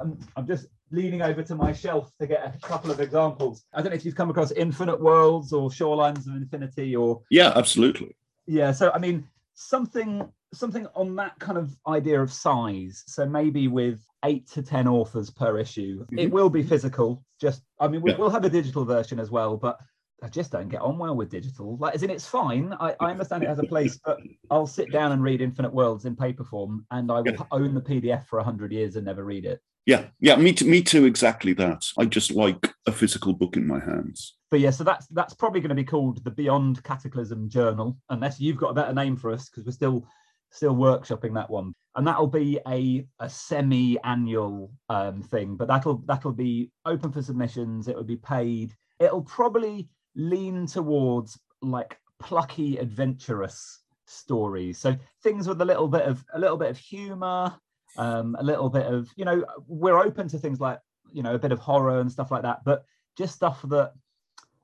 I'm, 0.00 0.18
I'm 0.36 0.46
just 0.46 0.66
leaning 0.90 1.22
over 1.22 1.42
to 1.42 1.54
my 1.54 1.72
shelf 1.72 2.10
to 2.20 2.26
get 2.26 2.54
a 2.54 2.66
couple 2.66 2.90
of 2.90 3.00
examples 3.00 3.64
i 3.74 3.82
don't 3.82 3.90
know 3.90 3.96
if 3.96 4.04
you've 4.04 4.14
come 4.14 4.30
across 4.30 4.52
infinite 4.52 5.00
worlds 5.00 5.52
or 5.52 5.68
shorelines 5.70 6.26
of 6.26 6.34
infinity 6.36 6.94
or 6.96 7.22
Yeah, 7.30 7.52
absolutely. 7.54 8.16
yeah, 8.46 8.72
so 8.72 8.90
I 8.92 8.98
mean, 8.98 9.28
something 9.54 10.28
something 10.54 10.86
on 10.94 11.16
that 11.16 11.38
kind 11.38 11.58
of 11.58 11.76
idea 11.86 12.20
of 12.20 12.32
size. 12.32 13.04
So 13.06 13.26
maybe 13.26 13.68
with 13.68 14.00
eight 14.24 14.48
to 14.48 14.62
ten 14.62 14.88
authors 14.88 15.30
per 15.30 15.58
issue, 15.58 16.00
mm-hmm. 16.04 16.18
it 16.18 16.30
will 16.30 16.50
be 16.50 16.62
physical. 16.62 17.22
Just, 17.40 17.62
I 17.78 17.88
mean, 17.88 18.02
we, 18.02 18.10
yeah. 18.10 18.16
we'll 18.16 18.30
have 18.30 18.44
a 18.44 18.50
digital 18.50 18.84
version 18.84 19.20
as 19.20 19.30
well, 19.30 19.56
but 19.56 19.78
I 20.22 20.28
just 20.28 20.50
don't 20.50 20.68
get 20.68 20.80
on 20.80 20.98
well 20.98 21.14
with 21.14 21.30
digital. 21.30 21.76
Like, 21.76 21.94
as 21.94 22.02
in, 22.02 22.10
it's 22.10 22.26
fine. 22.26 22.74
I, 22.80 22.94
I 23.00 23.10
understand 23.10 23.44
it 23.44 23.48
has 23.48 23.58
a 23.58 23.64
place, 23.64 23.98
but 24.04 24.18
I'll 24.50 24.66
sit 24.66 24.90
down 24.90 25.12
and 25.12 25.22
read 25.22 25.40
Infinite 25.40 25.72
Worlds 25.72 26.04
in 26.04 26.16
paper 26.16 26.44
form, 26.44 26.84
and 26.90 27.10
I 27.10 27.20
will 27.20 27.32
yeah. 27.32 27.44
own 27.52 27.74
the 27.74 27.80
PDF 27.80 28.26
for 28.26 28.40
hundred 28.42 28.72
years 28.72 28.96
and 28.96 29.06
never 29.06 29.24
read 29.24 29.44
it. 29.44 29.60
Yeah, 29.86 30.06
yeah, 30.20 30.36
me 30.36 30.52
too. 30.52 30.66
Me 30.66 30.82
too. 30.82 31.06
Exactly 31.06 31.54
that. 31.54 31.82
I 31.98 32.04
just 32.04 32.32
like 32.32 32.70
a 32.86 32.92
physical 32.92 33.32
book 33.32 33.56
in 33.56 33.66
my 33.66 33.78
hands. 33.78 34.36
But 34.50 34.60
yeah, 34.60 34.70
so 34.70 34.84
that's 34.84 35.06
that's 35.08 35.34
probably 35.34 35.60
going 35.60 35.70
to 35.70 35.74
be 35.74 35.84
called 35.84 36.22
the 36.24 36.30
Beyond 36.30 36.82
Cataclysm 36.84 37.48
Journal, 37.48 37.96
unless 38.10 38.40
you've 38.40 38.58
got 38.58 38.70
a 38.70 38.74
better 38.74 38.92
name 38.92 39.16
for 39.16 39.30
us, 39.30 39.48
because 39.48 39.64
we're 39.64 39.72
still 39.72 40.06
still 40.50 40.74
workshopping 40.74 41.34
that 41.34 41.48
one, 41.48 41.74
and 41.96 42.06
that'll 42.06 42.26
be 42.26 42.58
a 42.66 43.06
a 43.20 43.30
semi-annual 43.30 44.70
um, 44.88 45.22
thing. 45.22 45.56
But 45.56 45.68
that'll 45.68 46.02
that'll 46.06 46.32
be 46.32 46.70
open 46.84 47.10
for 47.10 47.22
submissions. 47.22 47.88
It 47.88 47.96
will 47.96 48.04
be 48.04 48.16
paid. 48.16 48.74
It'll 49.00 49.22
probably 49.22 49.88
lean 50.18 50.66
towards 50.66 51.38
like 51.62 51.96
plucky, 52.18 52.76
adventurous 52.76 53.80
stories. 54.04 54.78
So 54.78 54.96
things 55.22 55.48
with 55.48 55.62
a 55.62 55.64
little 55.64 55.88
bit 55.88 56.02
of 56.02 56.22
a 56.34 56.38
little 56.38 56.58
bit 56.58 56.70
of 56.70 56.76
humor, 56.76 57.54
um, 57.96 58.36
a 58.38 58.42
little 58.42 58.68
bit 58.68 58.86
of 58.86 59.08
you 59.16 59.24
know, 59.24 59.46
we're 59.66 59.98
open 59.98 60.28
to 60.28 60.38
things 60.38 60.60
like 60.60 60.78
you 61.12 61.22
know 61.22 61.34
a 61.34 61.38
bit 61.38 61.52
of 61.52 61.60
horror 61.60 62.00
and 62.00 62.12
stuff 62.12 62.30
like 62.30 62.42
that, 62.42 62.64
but 62.64 62.84
just 63.16 63.34
stuff 63.34 63.62
that 63.62 63.92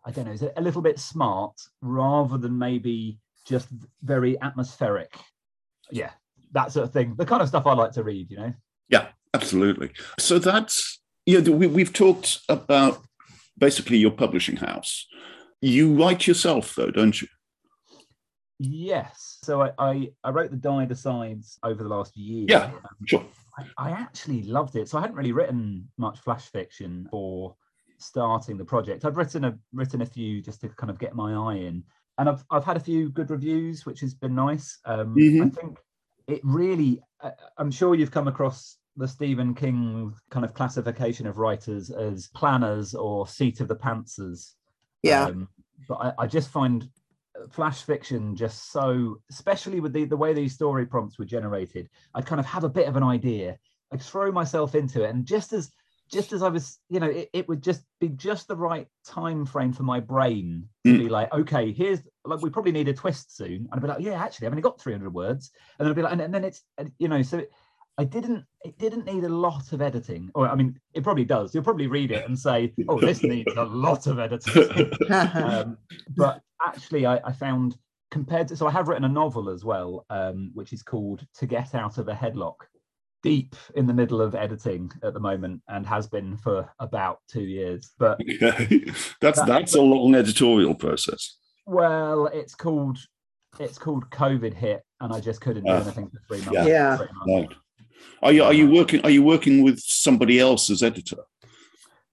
I 0.04 0.10
don't 0.10 0.26
know 0.26 0.32
is 0.32 0.42
a 0.42 0.60
little 0.60 0.82
bit 0.82 0.98
smart 0.98 1.58
rather 1.80 2.36
than 2.36 2.58
maybe 2.58 3.18
just 3.46 3.68
very 4.02 4.40
atmospheric. 4.42 5.16
Yeah, 5.90 6.10
that 6.52 6.72
sort 6.72 6.86
of 6.86 6.92
thing. 6.92 7.14
The 7.16 7.26
kind 7.26 7.42
of 7.42 7.48
stuff 7.48 7.66
I 7.66 7.74
like 7.74 7.92
to 7.92 8.02
read, 8.02 8.30
you 8.30 8.36
know. 8.38 8.54
Yeah, 8.88 9.08
absolutely. 9.32 9.90
So 10.18 10.38
that's 10.38 11.00
you 11.26 11.40
know 11.40 11.52
we, 11.52 11.68
we've 11.68 11.92
talked 11.92 12.40
about 12.48 13.02
basically 13.56 13.98
your 13.98 14.10
publishing 14.10 14.56
house 14.56 15.06
you 15.72 15.94
write 15.94 16.26
yourself, 16.26 16.74
though, 16.74 16.90
don't 16.90 17.20
you? 17.20 17.28
Yes. 18.58 19.38
So 19.42 19.62
I, 19.62 19.72
I, 19.78 20.10
I 20.22 20.30
wrote 20.30 20.50
the 20.50 20.56
Die 20.56 20.84
Decides 20.86 21.58
over 21.62 21.82
the 21.82 21.88
last 21.88 22.16
year. 22.16 22.46
Yeah, 22.48 22.64
um, 22.64 22.80
sure. 23.06 23.24
I, 23.58 23.64
I, 23.76 23.90
actually 23.90 24.42
loved 24.42 24.76
it. 24.76 24.88
So 24.88 24.98
I 24.98 25.00
hadn't 25.00 25.16
really 25.16 25.32
written 25.32 25.88
much 25.98 26.20
flash 26.20 26.50
fiction 26.50 27.08
for 27.10 27.56
starting 27.98 28.56
the 28.56 28.64
project. 28.64 29.04
I've 29.04 29.16
written 29.16 29.44
a 29.44 29.58
written 29.72 30.02
a 30.02 30.06
few 30.06 30.40
just 30.40 30.60
to 30.60 30.68
kind 30.68 30.90
of 30.90 30.98
get 30.98 31.14
my 31.14 31.34
eye 31.34 31.56
in, 31.56 31.82
and 32.18 32.28
I've 32.28 32.44
I've 32.50 32.64
had 32.64 32.76
a 32.76 32.80
few 32.80 33.10
good 33.10 33.30
reviews, 33.30 33.86
which 33.86 34.00
has 34.00 34.14
been 34.14 34.34
nice. 34.34 34.78
Um, 34.84 35.14
mm-hmm. 35.14 35.44
I 35.44 35.48
think 35.50 35.78
it 36.28 36.40
really. 36.42 37.00
I, 37.22 37.32
I'm 37.58 37.70
sure 37.70 37.94
you've 37.94 38.10
come 38.10 38.28
across 38.28 38.78
the 38.96 39.08
Stephen 39.08 39.54
King 39.54 40.14
kind 40.30 40.44
of 40.44 40.54
classification 40.54 41.26
of 41.26 41.38
writers 41.38 41.90
as 41.90 42.28
planners 42.28 42.94
or 42.94 43.26
seat 43.26 43.60
of 43.60 43.68
the 43.68 43.76
pantsers. 43.76 44.52
Yeah. 45.04 45.26
Um, 45.26 45.48
but 45.88 45.94
I, 45.94 46.12
I, 46.20 46.26
just 46.26 46.50
find 46.50 46.88
flash 47.50 47.82
fiction 47.82 48.36
just 48.36 48.72
so, 48.72 49.20
especially 49.30 49.80
with 49.80 49.92
the, 49.92 50.04
the 50.04 50.16
way 50.16 50.32
these 50.32 50.54
story 50.54 50.86
prompts 50.86 51.18
were 51.18 51.24
generated, 51.24 51.88
I'd 52.14 52.26
kind 52.26 52.40
of 52.40 52.46
have 52.46 52.64
a 52.64 52.68
bit 52.68 52.88
of 52.88 52.96
an 52.96 53.02
idea. 53.02 53.58
I'd 53.92 54.02
throw 54.02 54.32
myself 54.32 54.74
into 54.74 55.04
it. 55.04 55.10
And 55.10 55.26
just 55.26 55.52
as 55.52 55.70
just 56.10 56.32
as 56.32 56.42
I 56.42 56.48
was, 56.48 56.78
you 56.90 57.00
know, 57.00 57.08
it, 57.08 57.30
it 57.32 57.48
would 57.48 57.62
just 57.62 57.82
be 57.98 58.08
just 58.08 58.46
the 58.46 58.56
right 58.56 58.86
time 59.06 59.46
frame 59.46 59.72
for 59.72 59.84
my 59.84 60.00
brain 60.00 60.68
to 60.84 60.92
mm. 60.92 60.98
be 60.98 61.08
like, 61.08 61.32
okay, 61.32 61.72
here's 61.72 62.00
like 62.24 62.42
we 62.42 62.50
probably 62.50 62.72
need 62.72 62.88
a 62.88 62.94
twist 62.94 63.36
soon. 63.36 63.48
And 63.52 63.68
I'd 63.72 63.82
be 63.82 63.88
like, 63.88 64.00
yeah, 64.00 64.22
actually, 64.22 64.46
I've 64.46 64.52
only 64.52 64.62
got 64.62 64.80
300 64.80 65.12
words. 65.12 65.50
And 65.78 65.86
then 65.86 65.90
I'd 65.90 65.96
be 65.96 66.02
like, 66.02 66.12
and, 66.12 66.20
and 66.20 66.34
then 66.34 66.44
it's, 66.44 66.62
you 66.98 67.08
know, 67.08 67.22
so 67.22 67.38
it, 67.38 67.52
I 67.96 68.04
didn't. 68.04 68.44
It 68.64 68.76
didn't 68.78 69.06
need 69.06 69.24
a 69.24 69.28
lot 69.28 69.72
of 69.72 69.80
editing. 69.80 70.30
Or 70.34 70.48
I 70.48 70.54
mean, 70.54 70.78
it 70.94 71.04
probably 71.04 71.24
does. 71.24 71.54
You'll 71.54 71.64
probably 71.64 71.86
read 71.86 72.10
it 72.10 72.26
and 72.26 72.38
say, 72.38 72.72
"Oh, 72.88 72.98
this 72.98 73.22
needs 73.22 73.52
a 73.56 73.64
lot 73.64 74.06
of 74.06 74.18
editing." 74.18 74.90
um, 75.10 75.78
but 76.16 76.40
actually, 76.66 77.06
I, 77.06 77.20
I, 77.24 77.32
found 77.32 77.76
compared 78.10 78.48
to 78.48 78.56
so 78.56 78.66
I 78.66 78.72
have 78.72 78.88
written 78.88 79.04
a 79.04 79.08
novel 79.08 79.48
as 79.48 79.64
well, 79.64 80.06
um, 80.10 80.50
which 80.54 80.72
is 80.72 80.82
called 80.82 81.24
"To 81.34 81.46
Get 81.46 81.74
Out 81.74 81.98
of 81.98 82.08
a 82.08 82.14
Headlock." 82.14 82.56
Deep 83.22 83.56
in 83.74 83.86
the 83.86 83.94
middle 83.94 84.20
of 84.20 84.34
editing 84.34 84.90
at 85.02 85.14
the 85.14 85.20
moment, 85.20 85.62
and 85.68 85.86
has 85.86 86.06
been 86.06 86.36
for 86.36 86.68
about 86.80 87.20
two 87.28 87.44
years. 87.44 87.92
But 87.98 88.18
that's 88.40 89.38
that, 89.38 89.46
that's 89.46 89.74
a 89.74 89.80
long 89.80 90.14
editorial 90.14 90.74
process. 90.74 91.38
Well, 91.64 92.26
it's 92.26 92.54
called 92.54 92.98
it's 93.60 93.78
called 93.78 94.10
COVID 94.10 94.52
hit, 94.52 94.82
and 95.00 95.12
I 95.12 95.20
just 95.20 95.40
couldn't 95.40 95.64
do 95.64 95.70
uh, 95.70 95.80
anything 95.80 96.10
for 96.10 96.20
three 96.28 96.44
months. 96.44 96.68
Yeah. 96.68 96.98
yeah. 97.26 97.46
Are 98.22 98.32
you 98.32 98.44
are 98.44 98.54
you 98.54 98.70
working 98.70 99.00
are 99.02 99.10
you 99.10 99.22
working 99.22 99.62
with 99.62 99.80
somebody 99.80 100.38
else 100.40 100.70
as 100.70 100.82
editor? 100.82 101.24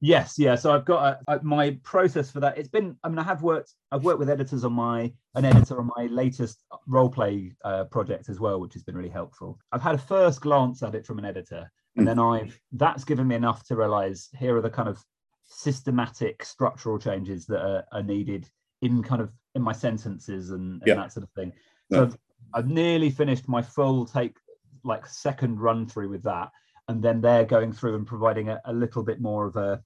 Yes, 0.04 0.40
yeah. 0.40 0.56
So 0.56 0.74
I've 0.74 0.86
got 0.86 1.20
a, 1.28 1.36
a, 1.36 1.44
my 1.44 1.78
process 1.84 2.32
for 2.32 2.40
that. 2.40 2.58
It's 2.58 2.68
been. 2.70 2.98
I 3.04 3.10
mean, 3.10 3.20
I 3.20 3.24
have 3.24 3.44
worked. 3.44 3.76
I've 3.92 4.04
worked 4.04 4.18
with 4.18 4.32
editors 4.32 4.66
on 4.66 4.74
my 4.74 5.14
an 5.36 5.46
editor 5.46 5.80
on 5.80 5.92
my 5.96 6.08
latest 6.08 6.64
role 6.88 7.10
play 7.10 7.54
uh, 7.64 7.84
project 7.86 8.28
as 8.28 8.40
well, 8.40 8.60
which 8.60 8.74
has 8.74 8.82
been 8.82 8.98
really 8.98 9.10
helpful. 9.10 9.60
I've 9.72 9.84
had 9.84 9.94
a 9.94 10.00
first 10.00 10.42
glance 10.42 10.82
at 10.82 10.96
it 10.96 11.06
from 11.06 11.20
an 11.20 11.26
editor, 11.26 11.72
and 11.96 12.04
mm. 12.04 12.10
then 12.10 12.20
I've 12.20 12.60
that's 12.72 13.04
given 13.04 13.28
me 13.28 13.36
enough 13.36 13.64
to 13.66 13.76
realize 13.76 14.28
here 14.38 14.58
are 14.58 14.62
the 14.62 14.72
kind 14.72 14.90
of 14.90 14.98
systematic 15.44 16.44
structural 16.44 16.98
changes 16.98 17.46
that 17.46 17.62
are, 17.62 17.84
are 17.92 18.04
needed 18.04 18.50
in 18.82 19.04
kind 19.04 19.22
of 19.22 19.32
in 19.54 19.62
my 19.62 19.74
sentences 19.74 20.50
and, 20.50 20.82
and 20.82 20.88
yeah. 20.88 20.96
that 20.96 21.14
sort 21.14 21.24
of 21.24 21.30
thing. 21.32 21.52
So 21.92 21.98
yeah. 21.98 22.02
I've, 22.08 22.18
I've 22.54 22.68
nearly 22.68 23.12
finished 23.12 23.48
my 23.48 23.62
full 23.62 24.06
take 24.06 24.36
like 24.84 25.06
second 25.06 25.60
run 25.60 25.88
through 25.88 26.10
with 26.10 26.24
that, 26.24 26.50
and 26.88 27.02
then 27.02 27.22
they're 27.22 27.46
going 27.46 27.72
through 27.72 27.96
and 27.96 28.06
providing 28.06 28.50
a, 28.50 28.62
a 28.66 28.74
little 28.74 29.04
bit 29.04 29.22
more 29.22 29.46
of 29.46 29.56
a 29.56 29.82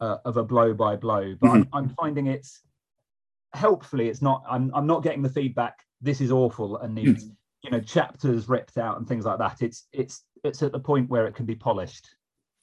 uh, 0.00 0.18
of 0.24 0.36
a 0.36 0.44
blow 0.44 0.74
by 0.74 0.96
blow. 0.96 1.34
But 1.40 1.48
mm-hmm. 1.48 1.74
I'm, 1.74 1.84
I'm 1.84 1.88
finding 1.90 2.26
it's 2.26 2.62
helpfully 3.52 4.08
it's 4.08 4.22
not. 4.22 4.42
I'm 4.48 4.70
I'm 4.74 4.86
not 4.86 5.02
getting 5.02 5.22
the 5.22 5.30
feedback. 5.30 5.78
This 6.00 6.20
is 6.20 6.30
awful 6.30 6.78
and 6.78 6.94
needs 6.94 7.24
mm-hmm. 7.24 7.32
you 7.62 7.70
know 7.70 7.80
chapters 7.80 8.48
ripped 8.48 8.78
out 8.78 8.98
and 8.98 9.08
things 9.08 9.24
like 9.24 9.38
that. 9.38 9.62
It's 9.62 9.86
it's 9.92 10.24
it's 10.44 10.62
at 10.62 10.72
the 10.72 10.80
point 10.80 11.10
where 11.10 11.26
it 11.26 11.34
can 11.34 11.46
be 11.46 11.54
polished. 11.54 12.08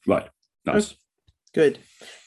Right. 0.07 0.29
Nice. 0.65 0.95
Good. 1.53 1.79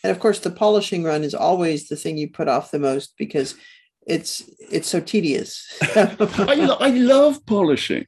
And 0.04 0.10
of 0.10 0.20
course, 0.20 0.38
the 0.38 0.50
polishing 0.50 1.02
run 1.02 1.24
is 1.24 1.34
always 1.34 1.88
the 1.88 1.96
thing 1.96 2.16
you 2.16 2.30
put 2.30 2.48
off 2.48 2.70
the 2.70 2.78
most 2.78 3.14
because 3.18 3.56
it's 4.06 4.48
it's 4.58 4.88
so 4.88 5.00
tedious. 5.00 5.66
I, 5.96 6.54
lo- 6.54 6.76
I 6.78 6.90
love 6.90 7.44
polishing. 7.44 8.06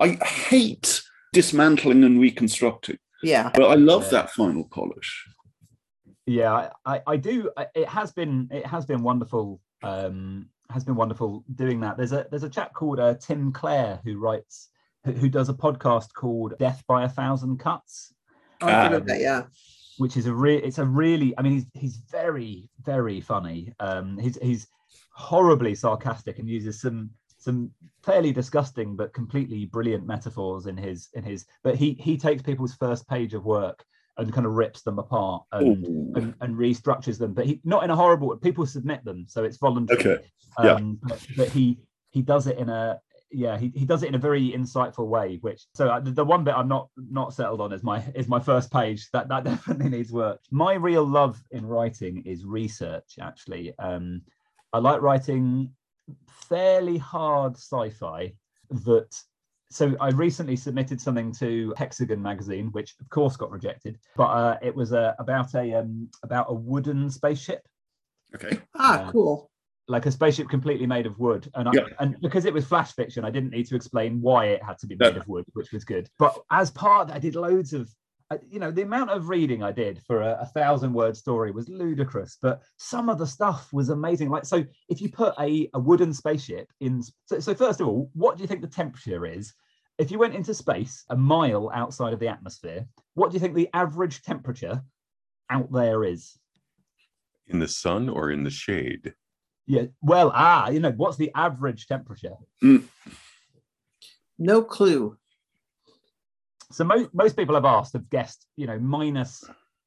I 0.00 0.10
hate 0.24 1.02
dismantling 1.32 2.04
and 2.04 2.20
reconstructing. 2.20 2.98
Yeah. 3.22 3.50
But 3.54 3.64
I 3.64 3.74
love 3.74 4.04
yeah. 4.04 4.10
that 4.10 4.30
final 4.30 4.64
polish. 4.64 5.26
Yeah, 6.26 6.70
I, 6.84 7.00
I 7.06 7.16
do. 7.16 7.50
It 7.74 7.88
has 7.88 8.12
been 8.12 8.48
it 8.50 8.66
has 8.66 8.84
been 8.84 9.02
wonderful. 9.02 9.60
Um, 9.82 10.50
has 10.70 10.84
been 10.84 10.96
wonderful 10.96 11.44
doing 11.54 11.80
that. 11.80 11.96
There's 11.96 12.12
a 12.12 12.26
there's 12.30 12.42
a 12.42 12.50
chap 12.50 12.74
called 12.74 13.00
uh, 13.00 13.14
Tim 13.14 13.52
Clare 13.52 14.00
who 14.04 14.18
writes 14.18 14.68
who, 15.04 15.12
who, 15.12 15.30
does 15.30 15.48
a 15.48 15.54
podcast 15.54 16.12
called 16.12 16.52
Death 16.58 16.82
by 16.86 17.04
a 17.04 17.08
Thousand 17.08 17.58
Cuts. 17.58 18.12
Oh, 18.60 18.66
um, 18.68 19.06
that, 19.06 19.20
yeah. 19.20 19.44
Which 19.96 20.18
is 20.18 20.26
a 20.26 20.34
real. 20.34 20.60
It's 20.62 20.76
a 20.76 20.84
really. 20.84 21.32
I 21.38 21.42
mean, 21.42 21.52
he's 21.52 21.66
he's 21.72 21.96
very 22.10 22.68
very 22.84 23.22
funny. 23.22 23.72
Um, 23.80 24.18
he's 24.18 24.36
he's 24.42 24.68
horribly 25.14 25.74
sarcastic 25.74 26.38
and 26.38 26.48
uses 26.48 26.82
some 26.82 27.10
some 27.38 27.70
fairly 28.04 28.32
disgusting 28.32 28.96
but 28.96 29.14
completely 29.14 29.64
brilliant 29.64 30.06
metaphors 30.06 30.66
in 30.66 30.76
his 30.76 31.08
in 31.14 31.22
his 31.22 31.46
but 31.62 31.76
he 31.76 31.94
he 31.94 32.16
takes 32.16 32.42
people's 32.42 32.74
first 32.74 33.08
page 33.08 33.32
of 33.32 33.44
work 33.44 33.84
and 34.18 34.32
kind 34.32 34.46
of 34.46 34.54
rips 34.54 34.82
them 34.82 34.98
apart 34.98 35.44
and, 35.52 35.86
and, 36.16 36.34
and 36.40 36.56
restructures 36.56 37.18
them 37.18 37.32
but 37.32 37.46
he 37.46 37.60
not 37.64 37.84
in 37.84 37.90
a 37.90 37.96
horrible 37.96 38.36
people 38.36 38.66
submit 38.66 39.04
them 39.04 39.24
so 39.28 39.44
it's 39.44 39.56
voluntary. 39.56 40.00
Okay. 40.00 40.24
Yeah. 40.62 40.72
um, 40.72 40.98
but, 41.02 41.26
but, 41.36 41.48
he 41.48 41.78
he 42.10 42.20
does 42.20 42.48
it 42.48 42.58
in 42.58 42.68
a 42.68 42.98
yeah 43.30 43.56
he, 43.56 43.70
he 43.76 43.84
does 43.84 44.02
it 44.02 44.08
in 44.08 44.16
a 44.16 44.18
very 44.18 44.50
insightful 44.50 45.06
way 45.06 45.38
which 45.42 45.66
so 45.74 45.88
uh, 45.88 46.00
the 46.00 46.24
one 46.24 46.42
bit 46.42 46.54
i'm 46.54 46.66
not 46.66 46.88
not 46.96 47.32
settled 47.32 47.60
on 47.60 47.72
is 47.72 47.84
my 47.84 48.02
is 48.16 48.26
my 48.26 48.40
first 48.40 48.72
page. 48.72 49.08
That 49.12 49.28
that 49.28 49.44
definitely 49.52 49.90
needs 49.90 50.10
work. 50.10 50.40
My 50.50 50.74
real 50.74 51.06
love 51.06 51.40
in 51.52 51.64
writing 51.64 52.24
is 52.26 52.44
research 52.44 53.18
actually. 53.20 53.72
Um 53.78 54.22
i 54.72 54.78
like 54.78 55.00
writing 55.00 55.70
fairly 56.28 56.98
hard 56.98 57.54
sci-fi 57.56 58.32
that 58.70 59.22
so 59.70 59.94
I 60.00 60.10
recently 60.10 60.56
submitted 60.56 61.00
something 61.00 61.32
to 61.34 61.74
Hexagon 61.76 62.22
magazine, 62.22 62.68
which 62.72 62.94
of 63.00 63.08
course 63.10 63.36
got 63.36 63.50
rejected, 63.50 63.98
but 64.16 64.28
uh, 64.28 64.58
it 64.62 64.74
was 64.74 64.92
uh, 64.92 65.12
about 65.18 65.54
a 65.54 65.74
um, 65.74 66.08
about 66.22 66.46
a 66.48 66.54
wooden 66.54 67.10
spaceship. 67.10 67.66
Okay. 68.34 68.58
Ah, 68.74 69.04
uh, 69.04 69.12
cool. 69.12 69.50
Like 69.86 70.06
a 70.06 70.10
spaceship 70.10 70.48
completely 70.48 70.86
made 70.86 71.06
of 71.06 71.18
wood, 71.18 71.50
and 71.54 71.68
I, 71.68 71.72
yeah. 71.74 71.82
and 71.98 72.16
because 72.20 72.44
it 72.44 72.52
was 72.52 72.66
flash 72.66 72.92
fiction, 72.92 73.24
I 73.24 73.30
didn't 73.30 73.50
need 73.50 73.66
to 73.68 73.76
explain 73.76 74.20
why 74.20 74.46
it 74.46 74.62
had 74.62 74.78
to 74.78 74.86
be 74.86 74.96
made 74.96 75.16
of 75.16 75.26
wood, 75.28 75.44
which 75.54 75.72
was 75.72 75.84
good. 75.84 76.08
But 76.18 76.38
as 76.50 76.70
part, 76.70 77.10
I 77.10 77.18
did 77.18 77.36
loads 77.36 77.72
of 77.72 77.90
you 78.50 78.58
know, 78.58 78.70
the 78.70 78.82
amount 78.82 79.10
of 79.10 79.28
reading 79.28 79.62
I 79.62 79.72
did 79.72 80.02
for 80.06 80.20
a, 80.20 80.38
a, 80.40 80.46
thousand 80.46 80.92
word 80.92 81.16
story 81.16 81.50
was 81.50 81.68
ludicrous, 81.68 82.36
but 82.42 82.62
some 82.76 83.08
of 83.08 83.18
the 83.18 83.26
stuff 83.26 83.72
was 83.72 83.88
amazing. 83.88 84.28
Like, 84.28 84.44
so 84.44 84.64
if 84.88 85.00
you 85.00 85.08
put 85.08 85.34
a, 85.40 85.70
a 85.72 85.80
wooden 85.80 86.12
spaceship 86.12 86.70
in, 86.80 87.02
so, 87.24 87.40
so, 87.40 87.54
first 87.54 87.80
of 87.80 87.88
all, 87.88 88.10
what 88.12 88.36
do 88.36 88.42
you 88.42 88.46
think 88.46 88.60
the 88.60 88.68
temperature 88.68 89.24
is? 89.24 89.54
if 89.98 90.12
you 90.12 90.18
went 90.18 90.34
into 90.34 90.54
space 90.54 91.04
a 91.10 91.16
mile 91.16 91.70
outside 91.74 92.12
of 92.12 92.20
the 92.20 92.28
atmosphere, 92.28 92.86
what 93.14 93.30
do 93.30 93.34
you 93.34 93.40
think 93.40 93.54
the 93.54 93.68
average 93.74 94.22
temperature 94.22 94.82
out 95.50 95.70
there 95.72 96.04
is? 96.04 96.38
In 97.48 97.58
the 97.58 97.68
sun 97.68 98.08
or 98.08 98.30
in 98.30 98.44
the 98.44 98.50
shade? 98.50 99.14
Yeah. 99.66 99.86
Well, 100.00 100.30
ah, 100.34 100.70
you 100.70 100.80
know, 100.80 100.92
what's 100.92 101.16
the 101.16 101.32
average 101.34 101.86
temperature? 101.88 102.36
No 104.38 104.62
clue. 104.62 105.18
So 106.70 106.84
most 106.84 107.10
most 107.14 107.36
people 107.36 107.54
have 107.54 107.64
asked 107.64 107.94
have 107.94 108.08
guessed, 108.10 108.46
you 108.56 108.66
know, 108.66 108.78
minus, 108.78 109.42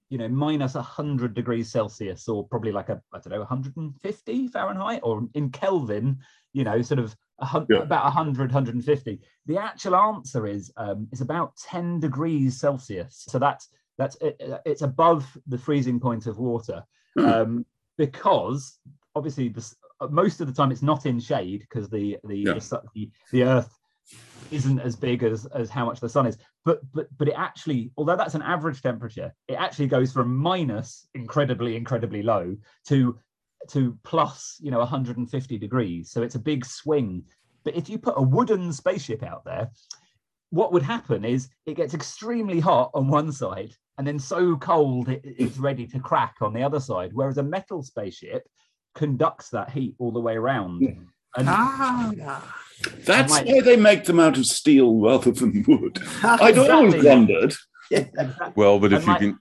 you 0.10 0.18
know, 0.18 0.28
minus 0.28 0.74
100 0.74 1.34
degrees 1.34 1.72
Celsius 1.72 2.28
or 2.28 2.48
probably 2.48 2.72
like 2.72 2.90
a, 2.90 3.02
I 3.14 3.20
don't 3.20 3.32
know, 3.32 3.40
150 3.40 4.48
Fahrenheit 4.48 5.02
or 5.04 5.28
in 5.36 5.52
Kelvin, 5.52 6.18
you 6.54 6.64
know, 6.64 6.82
sort 6.82 7.00
of 7.00 7.16
hun- 7.40 7.68
Yeah. 7.70 7.80
about 7.80 8.06
100, 8.06 8.52
150. 8.52 9.20
The 9.46 9.58
actual 9.58 9.96
answer 9.96 10.48
is 10.48 10.72
um, 10.78 11.08
is 11.12 11.22
about 11.22 11.56
10 11.58 12.00
degrees 12.00 12.60
Celsius. 12.60 13.26
So 13.30 13.38
that's 13.38 13.70
that's 13.98 14.16
it, 14.22 14.42
it's 14.66 14.82
above 14.82 15.38
the 15.48 15.58
freezing 15.58 16.00
point 16.00 16.26
of 16.28 16.40
water 16.40 16.84
Hmm. 17.16 17.26
um, 17.26 17.66
because 17.98 18.80
obviously 19.16 19.50
this, 19.50 19.76
most 20.10 20.40
of 20.42 20.48
the 20.48 20.54
time 20.54 20.72
it's 20.72 20.82
not 20.82 21.06
in 21.06 21.20
shade 21.20 21.60
because 21.60 21.90
the 21.90 22.18
the, 22.24 22.38
Yeah. 22.38 22.54
the 22.94 23.12
the 23.32 23.44
Earth 23.44 23.78
isn't 24.50 24.80
as 24.80 24.96
big 24.96 25.24
as 25.24 25.46
as 25.48 25.70
how 25.70 25.86
much 25.86 26.00
the 26.00 26.10
sun 26.10 26.26
is 26.26 26.38
but 26.66 26.80
but 26.94 27.08
but 27.18 27.28
it 27.28 27.34
actually 27.36 27.92
although 27.98 28.16
that's 28.16 28.36
an 28.36 28.42
average 28.42 28.82
temperature 28.82 29.34
it 29.48 29.56
actually 29.56 29.88
goes 29.88 30.12
from 30.12 30.36
minus 30.36 31.08
incredibly 31.16 31.76
incredibly 31.76 32.22
low 32.22 32.56
to 32.86 33.18
to 33.70 33.98
plus 34.04 34.58
you 34.60 34.72
know 34.72 34.80
150 34.80 35.58
degrees. 35.58 36.12
So 36.12 36.24
it's 36.24 36.36
a 36.36 36.40
big 36.40 36.66
swing. 36.66 37.24
But 37.64 37.76
if 37.76 37.90
you 37.90 38.00
put 38.00 38.16
a 38.18 38.22
wooden 38.22 38.74
spaceship 38.74 39.24
out 39.24 39.46
there 39.46 39.70
what 40.52 40.74
would 40.74 40.84
happen 40.84 41.26
is 41.26 41.50
it 41.66 41.76
gets 41.76 41.94
extremely 41.94 42.60
hot 42.60 42.92
on 42.94 43.08
one 43.08 43.32
side 43.32 43.74
and 43.98 44.06
then 44.06 44.20
so 44.20 44.58
cold 44.58 45.10
it, 45.10 45.22
it's 45.24 45.58
ready 45.58 45.88
to 45.88 46.00
crack 46.00 46.36
on 46.42 46.54
the 46.54 46.62
other 46.62 46.80
side. 46.80 47.12
Whereas 47.14 47.38
a 47.38 47.44
metal 47.44 47.82
spaceship 47.82 48.48
conducts 48.94 49.50
that 49.50 49.70
heat 49.70 49.96
all 49.98 50.12
the 50.12 50.20
way 50.20 50.36
around 50.36 50.82
mm. 50.82 51.06
And 51.38 51.48
Ah, 51.50 52.56
That's 53.06 53.32
might- 53.32 53.46
why 53.48 53.62
they 53.62 53.78
make 53.78 54.06
them 54.06 54.20
out 54.20 54.38
of 54.38 54.46
steel 54.46 54.96
rather 55.00 55.32
than 55.32 55.64
wood. 55.68 56.00
I'd 56.24 56.58
always 56.58 56.96
Exactly. 56.96 57.10
wondered. 57.10 57.54
exactly. 57.92 58.54
Well, 58.56 58.80
but 58.80 58.94
I 58.94 58.98
if 58.98 59.04
you 59.04 59.08
might- 59.08 59.20
can 59.20 59.40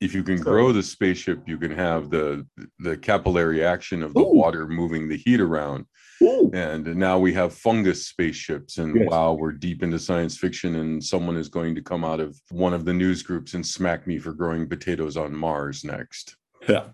if 0.00 0.14
you 0.14 0.22
can 0.22 0.36
grow 0.40 0.70
the 0.70 0.82
spaceship, 0.82 1.40
you 1.48 1.58
can 1.58 1.72
have 1.72 2.08
the 2.10 2.46
the 2.78 2.96
capillary 2.96 3.64
action 3.64 4.02
of 4.02 4.14
the 4.14 4.20
Ooh. 4.20 4.32
water 4.34 4.68
moving 4.68 5.08
the 5.08 5.16
heat 5.16 5.40
around. 5.40 5.86
Ooh. 6.22 6.50
And 6.54 6.94
now 6.96 7.18
we 7.18 7.32
have 7.34 7.52
fungus 7.54 8.06
spaceships, 8.06 8.78
and 8.78 8.94
Yes. 8.94 9.08
wow, 9.10 9.32
we're 9.32 9.52
deep 9.52 9.82
into 9.82 9.98
science 9.98 10.36
fiction, 10.36 10.76
and 10.76 11.02
someone 11.02 11.36
is 11.36 11.48
going 11.48 11.74
to 11.76 11.82
come 11.82 12.04
out 12.04 12.20
of 12.20 12.40
one 12.50 12.74
of 12.74 12.84
the 12.84 12.92
news 12.94 13.22
groups 13.24 13.54
and 13.54 13.64
smack 13.66 14.06
me 14.06 14.18
for 14.18 14.32
growing 14.32 14.68
potatoes 14.68 15.16
on 15.16 15.34
Mars 15.34 15.84
next. 15.84 16.36
Yeah. 16.68 16.88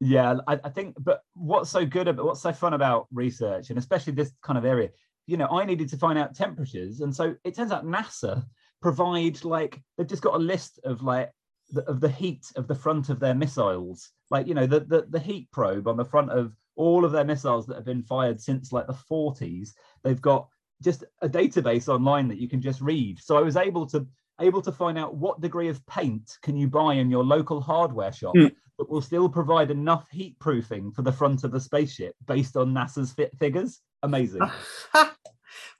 Yeah, 0.00 0.36
I, 0.48 0.58
I 0.64 0.68
think, 0.70 0.96
but 0.98 1.22
what's 1.34 1.70
so 1.70 1.84
good 1.84 2.08
about 2.08 2.24
what's 2.24 2.40
so 2.42 2.52
fun 2.52 2.72
about 2.72 3.06
research, 3.12 3.68
and 3.68 3.78
especially 3.78 4.14
this 4.14 4.32
kind 4.42 4.58
of 4.58 4.64
area, 4.64 4.88
you 5.26 5.36
know, 5.36 5.46
I 5.48 5.66
needed 5.66 5.90
to 5.90 5.98
find 5.98 6.18
out 6.18 6.34
temperatures, 6.34 7.00
and 7.00 7.14
so 7.14 7.34
it 7.44 7.54
turns 7.54 7.70
out 7.70 7.84
NASA 7.84 8.44
provide 8.80 9.44
like 9.44 9.78
they've 9.98 10.06
just 10.06 10.22
got 10.22 10.34
a 10.34 10.38
list 10.38 10.80
of 10.84 11.02
like 11.02 11.30
the, 11.68 11.82
of 11.82 12.00
the 12.00 12.08
heat 12.08 12.46
of 12.56 12.66
the 12.66 12.74
front 12.74 13.10
of 13.10 13.20
their 13.20 13.34
missiles, 13.34 14.10
like 14.30 14.46
you 14.46 14.54
know 14.54 14.66
the, 14.66 14.80
the 14.80 15.06
the 15.10 15.20
heat 15.20 15.50
probe 15.52 15.86
on 15.86 15.98
the 15.98 16.04
front 16.04 16.30
of 16.30 16.56
all 16.76 17.04
of 17.04 17.12
their 17.12 17.24
missiles 17.24 17.66
that 17.66 17.74
have 17.74 17.84
been 17.84 18.02
fired 18.02 18.40
since 18.40 18.72
like 18.72 18.86
the 18.86 18.94
40s. 18.94 19.70
They've 20.02 20.20
got 20.20 20.48
just 20.82 21.04
a 21.20 21.28
database 21.28 21.88
online 21.88 22.26
that 22.28 22.38
you 22.38 22.48
can 22.48 22.62
just 22.62 22.80
read. 22.80 23.18
So 23.20 23.36
I 23.36 23.42
was 23.42 23.56
able 23.58 23.84
to 23.88 24.06
able 24.40 24.62
to 24.62 24.72
find 24.72 24.98
out 24.98 25.14
what 25.16 25.40
degree 25.40 25.68
of 25.68 25.84
paint 25.86 26.38
can 26.42 26.56
you 26.56 26.68
buy 26.68 26.94
in 26.94 27.10
your 27.10 27.24
local 27.24 27.60
hardware 27.60 28.12
shop 28.12 28.34
Hmm. 28.36 28.46
that 28.78 28.88
will 28.90 29.02
still 29.02 29.28
provide 29.28 29.70
enough 29.70 30.08
heat 30.10 30.38
proofing 30.38 30.90
for 30.92 31.02
the 31.02 31.12
front 31.12 31.44
of 31.44 31.52
the 31.52 31.60
spaceship 31.60 32.14
based 32.26 32.56
on 32.56 32.72
NASA's 32.72 33.12
fit 33.12 33.36
figures. 33.38 33.80
Amazing. 34.02 34.40
well, 34.94 35.10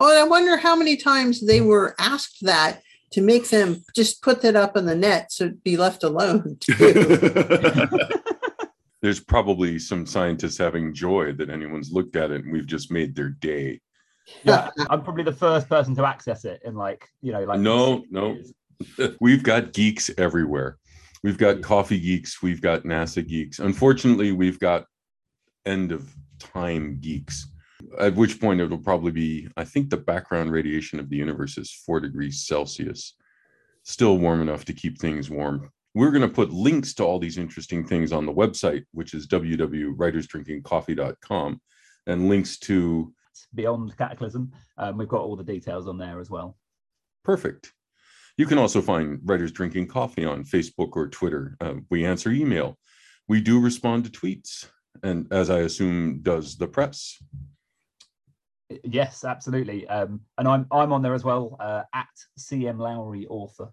I 0.00 0.24
wonder 0.24 0.56
how 0.56 0.76
many 0.76 0.96
times 0.96 1.40
they 1.46 1.60
were 1.60 1.94
asked 1.98 2.38
that 2.42 2.82
to 3.12 3.20
make 3.22 3.48
them 3.48 3.82
just 3.96 4.22
put 4.22 4.40
that 4.42 4.54
up 4.56 4.76
on 4.76 4.86
the 4.86 4.94
net 4.94 5.32
so 5.32 5.44
it'd 5.44 5.64
be 5.64 5.76
left 5.76 6.04
alone. 6.04 6.58
There's 9.02 9.20
probably 9.20 9.78
some 9.78 10.04
scientists 10.04 10.58
having 10.58 10.92
joy 10.94 11.32
that 11.32 11.48
anyone's 11.48 11.90
looked 11.90 12.16
at 12.16 12.30
it 12.30 12.44
and 12.44 12.52
we've 12.52 12.66
just 12.66 12.92
made 12.92 13.16
their 13.16 13.30
day. 13.30 13.80
Yeah, 14.44 14.70
I'm 14.88 15.02
probably 15.02 15.24
the 15.24 15.32
first 15.32 15.68
person 15.68 15.94
to 15.96 16.04
access 16.04 16.44
it 16.44 16.62
in 16.64 16.74
like, 16.74 17.08
you 17.20 17.32
know, 17.32 17.44
like 17.44 17.60
No, 17.60 18.04
no. 18.10 18.38
We've 19.20 19.42
got 19.42 19.72
geeks 19.72 20.10
everywhere. 20.16 20.78
We've 21.22 21.38
got 21.38 21.60
coffee 21.60 22.00
geeks, 22.00 22.42
we've 22.42 22.62
got 22.62 22.84
NASA 22.84 23.26
geeks. 23.26 23.58
Unfortunately, 23.58 24.32
we've 24.32 24.58
got 24.58 24.86
end 25.66 25.92
of 25.92 26.10
time 26.38 26.98
geeks. 27.00 27.46
At 27.98 28.14
which 28.14 28.40
point 28.40 28.60
it'll 28.60 28.78
probably 28.78 29.12
be, 29.12 29.48
I 29.56 29.64
think 29.64 29.90
the 29.90 29.98
background 29.98 30.52
radiation 30.52 30.98
of 30.98 31.10
the 31.10 31.16
universe 31.16 31.58
is 31.58 31.70
four 31.70 32.00
degrees 32.00 32.46
Celsius, 32.46 33.14
still 33.82 34.16
warm 34.18 34.40
enough 34.40 34.64
to 34.66 34.72
keep 34.72 34.98
things 34.98 35.28
warm. 35.28 35.70
We're 35.94 36.12
going 36.12 36.22
to 36.22 36.28
put 36.28 36.50
links 36.50 36.94
to 36.94 37.04
all 37.04 37.18
these 37.18 37.36
interesting 37.36 37.84
things 37.86 38.12
on 38.12 38.24
the 38.24 38.32
website, 38.32 38.84
which 38.92 39.12
is 39.12 39.26
www.writersdrinkingcoffee.com, 39.26 41.60
and 42.06 42.28
links 42.28 42.58
to 42.60 43.12
Beyond 43.54 43.96
Cataclysm. 43.96 44.52
Um, 44.78 44.96
we've 44.96 45.08
got 45.08 45.22
all 45.22 45.36
the 45.36 45.44
details 45.44 45.88
on 45.88 45.98
there 45.98 46.20
as 46.20 46.30
well. 46.30 46.56
Perfect. 47.24 47.72
You 48.36 48.46
can 48.46 48.58
also 48.58 48.80
find 48.80 49.20
Writers 49.24 49.52
Drinking 49.52 49.88
Coffee 49.88 50.24
on 50.24 50.44
Facebook 50.44 50.90
or 50.92 51.08
Twitter. 51.08 51.56
Uh, 51.60 51.74
we 51.90 52.06
answer 52.06 52.30
email. 52.30 52.78
We 53.28 53.40
do 53.40 53.60
respond 53.60 54.04
to 54.04 54.10
tweets, 54.10 54.66
and 55.02 55.26
as 55.32 55.50
I 55.50 55.60
assume 55.60 56.20
does 56.22 56.56
the 56.56 56.66
press. 56.66 57.22
Yes, 58.84 59.24
absolutely. 59.24 59.86
Um, 59.88 60.20
and 60.38 60.46
I'm 60.46 60.66
I'm 60.70 60.92
on 60.92 61.02
there 61.02 61.14
as 61.14 61.24
well 61.24 61.56
uh, 61.60 61.82
at 61.94 62.08
CM 62.38 62.78
Lowry 62.78 63.26
author. 63.26 63.70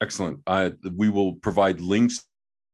Excellent. 0.00 0.40
I, 0.46 0.72
we 0.96 1.08
will 1.08 1.34
provide 1.34 1.80
links 1.80 2.24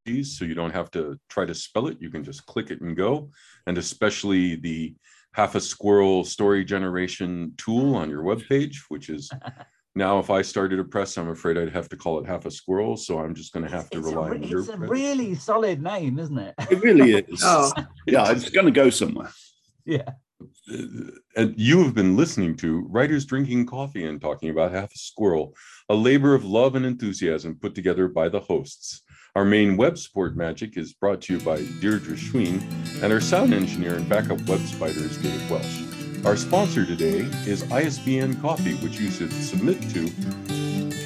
to 0.06 0.24
so 0.24 0.44
you 0.44 0.54
don't 0.54 0.72
have 0.72 0.90
to 0.92 1.18
try 1.28 1.44
to 1.44 1.54
spell 1.54 1.86
it. 1.86 1.98
You 2.00 2.10
can 2.10 2.24
just 2.24 2.46
click 2.46 2.70
it 2.70 2.80
and 2.80 2.96
go. 2.96 3.30
And 3.66 3.78
especially 3.78 4.56
the 4.56 4.94
half 5.32 5.54
a 5.54 5.60
squirrel 5.60 6.24
story 6.24 6.64
generation 6.64 7.52
tool 7.56 7.94
on 7.94 8.10
your 8.10 8.22
webpage, 8.22 8.76
which 8.88 9.08
is 9.08 9.30
now 9.94 10.18
if 10.18 10.30
I 10.30 10.42
started 10.42 10.78
a 10.78 10.84
press, 10.84 11.16
I'm 11.16 11.28
afraid 11.30 11.56
I'd 11.58 11.72
have 11.72 11.88
to 11.90 11.96
call 11.96 12.18
it 12.20 12.26
half 12.26 12.46
a 12.46 12.50
squirrel. 12.50 12.96
So 12.96 13.18
I'm 13.18 13.34
just 13.34 13.52
going 13.52 13.64
to 13.64 13.70
have 13.70 13.88
to 13.90 13.98
it's 13.98 14.08
rely 14.08 14.28
re- 14.30 14.36
on 14.38 14.42
your 14.44 14.60
it's 14.60 14.68
a 14.68 14.76
press. 14.76 14.90
really 14.90 15.34
solid 15.34 15.82
name, 15.82 16.18
isn't 16.18 16.38
it? 16.38 16.54
It 16.70 16.80
really 16.82 17.12
is. 17.28 17.40
oh, 17.44 17.72
Yeah, 18.06 18.30
it's 18.32 18.50
going 18.50 18.66
to 18.66 18.72
go 18.72 18.90
somewhere. 18.90 19.30
yeah. 19.84 20.10
Uh, 20.72 20.76
and 21.36 21.54
you 21.58 21.84
have 21.84 21.94
been 21.94 22.16
listening 22.16 22.56
to 22.56 22.86
Writers 22.88 23.26
Drinking 23.26 23.66
Coffee 23.66 24.06
and 24.06 24.18
talking 24.20 24.48
about 24.48 24.72
Half 24.72 24.94
a 24.94 24.98
Squirrel, 24.98 25.54
a 25.90 25.94
labor 25.94 26.34
of 26.34 26.44
love 26.46 26.76
and 26.76 26.86
enthusiasm 26.86 27.56
put 27.60 27.74
together 27.74 28.08
by 28.08 28.30
the 28.30 28.40
hosts. 28.40 29.02
Our 29.36 29.44
main 29.44 29.76
web 29.76 29.96
support 29.96 30.34
magic 30.34 30.76
is 30.76 30.92
brought 30.92 31.20
to 31.22 31.34
you 31.34 31.40
by 31.44 31.58
Deirdre 31.80 32.16
Schween, 32.16 32.60
and 33.00 33.12
our 33.12 33.20
sound 33.20 33.54
engineer 33.54 33.94
and 33.94 34.08
backup 34.08 34.40
web 34.48 34.58
spider 34.62 34.98
is 34.98 35.18
Dave 35.18 35.48
Welsh. 35.48 35.84
Our 36.24 36.36
sponsor 36.36 36.84
today 36.84 37.18
is 37.46 37.62
ISBN 37.70 38.40
Coffee, 38.40 38.74
which 38.76 38.98
you 38.98 39.08
should 39.08 39.32
submit 39.32 39.80
to, 39.90 40.08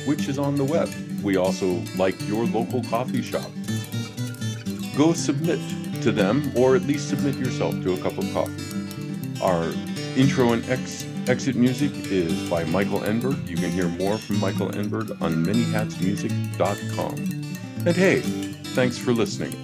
which 0.06 0.26
is 0.26 0.38
on 0.38 0.56
the 0.56 0.64
web. 0.64 0.88
We 1.22 1.36
also 1.36 1.82
like 1.98 2.18
your 2.26 2.46
local 2.46 2.82
coffee 2.84 3.20
shop. 3.20 3.50
Go 4.96 5.12
submit 5.12 5.60
to 6.00 6.10
them, 6.10 6.50
or 6.56 6.76
at 6.76 6.82
least 6.84 7.10
submit 7.10 7.36
yourself 7.36 7.74
to 7.82 7.92
a 7.92 7.98
cup 7.98 8.16
of 8.16 8.32
coffee. 8.32 8.56
Our 9.42 9.70
intro 10.16 10.54
and 10.54 10.66
ex- 10.70 11.04
exit 11.28 11.56
music 11.56 11.92
is 12.10 12.48
by 12.48 12.64
Michael 12.64 13.00
Enberg. 13.00 13.46
You 13.46 13.56
can 13.56 13.70
hear 13.70 13.88
more 13.88 14.16
from 14.16 14.40
Michael 14.40 14.70
Enberg 14.70 15.10
on 15.20 15.44
manyhatsmusic.com. 15.44 17.43
And 17.86 17.94
hey, 17.94 18.20
thanks 18.20 18.96
for 18.96 19.12
listening. 19.12 19.63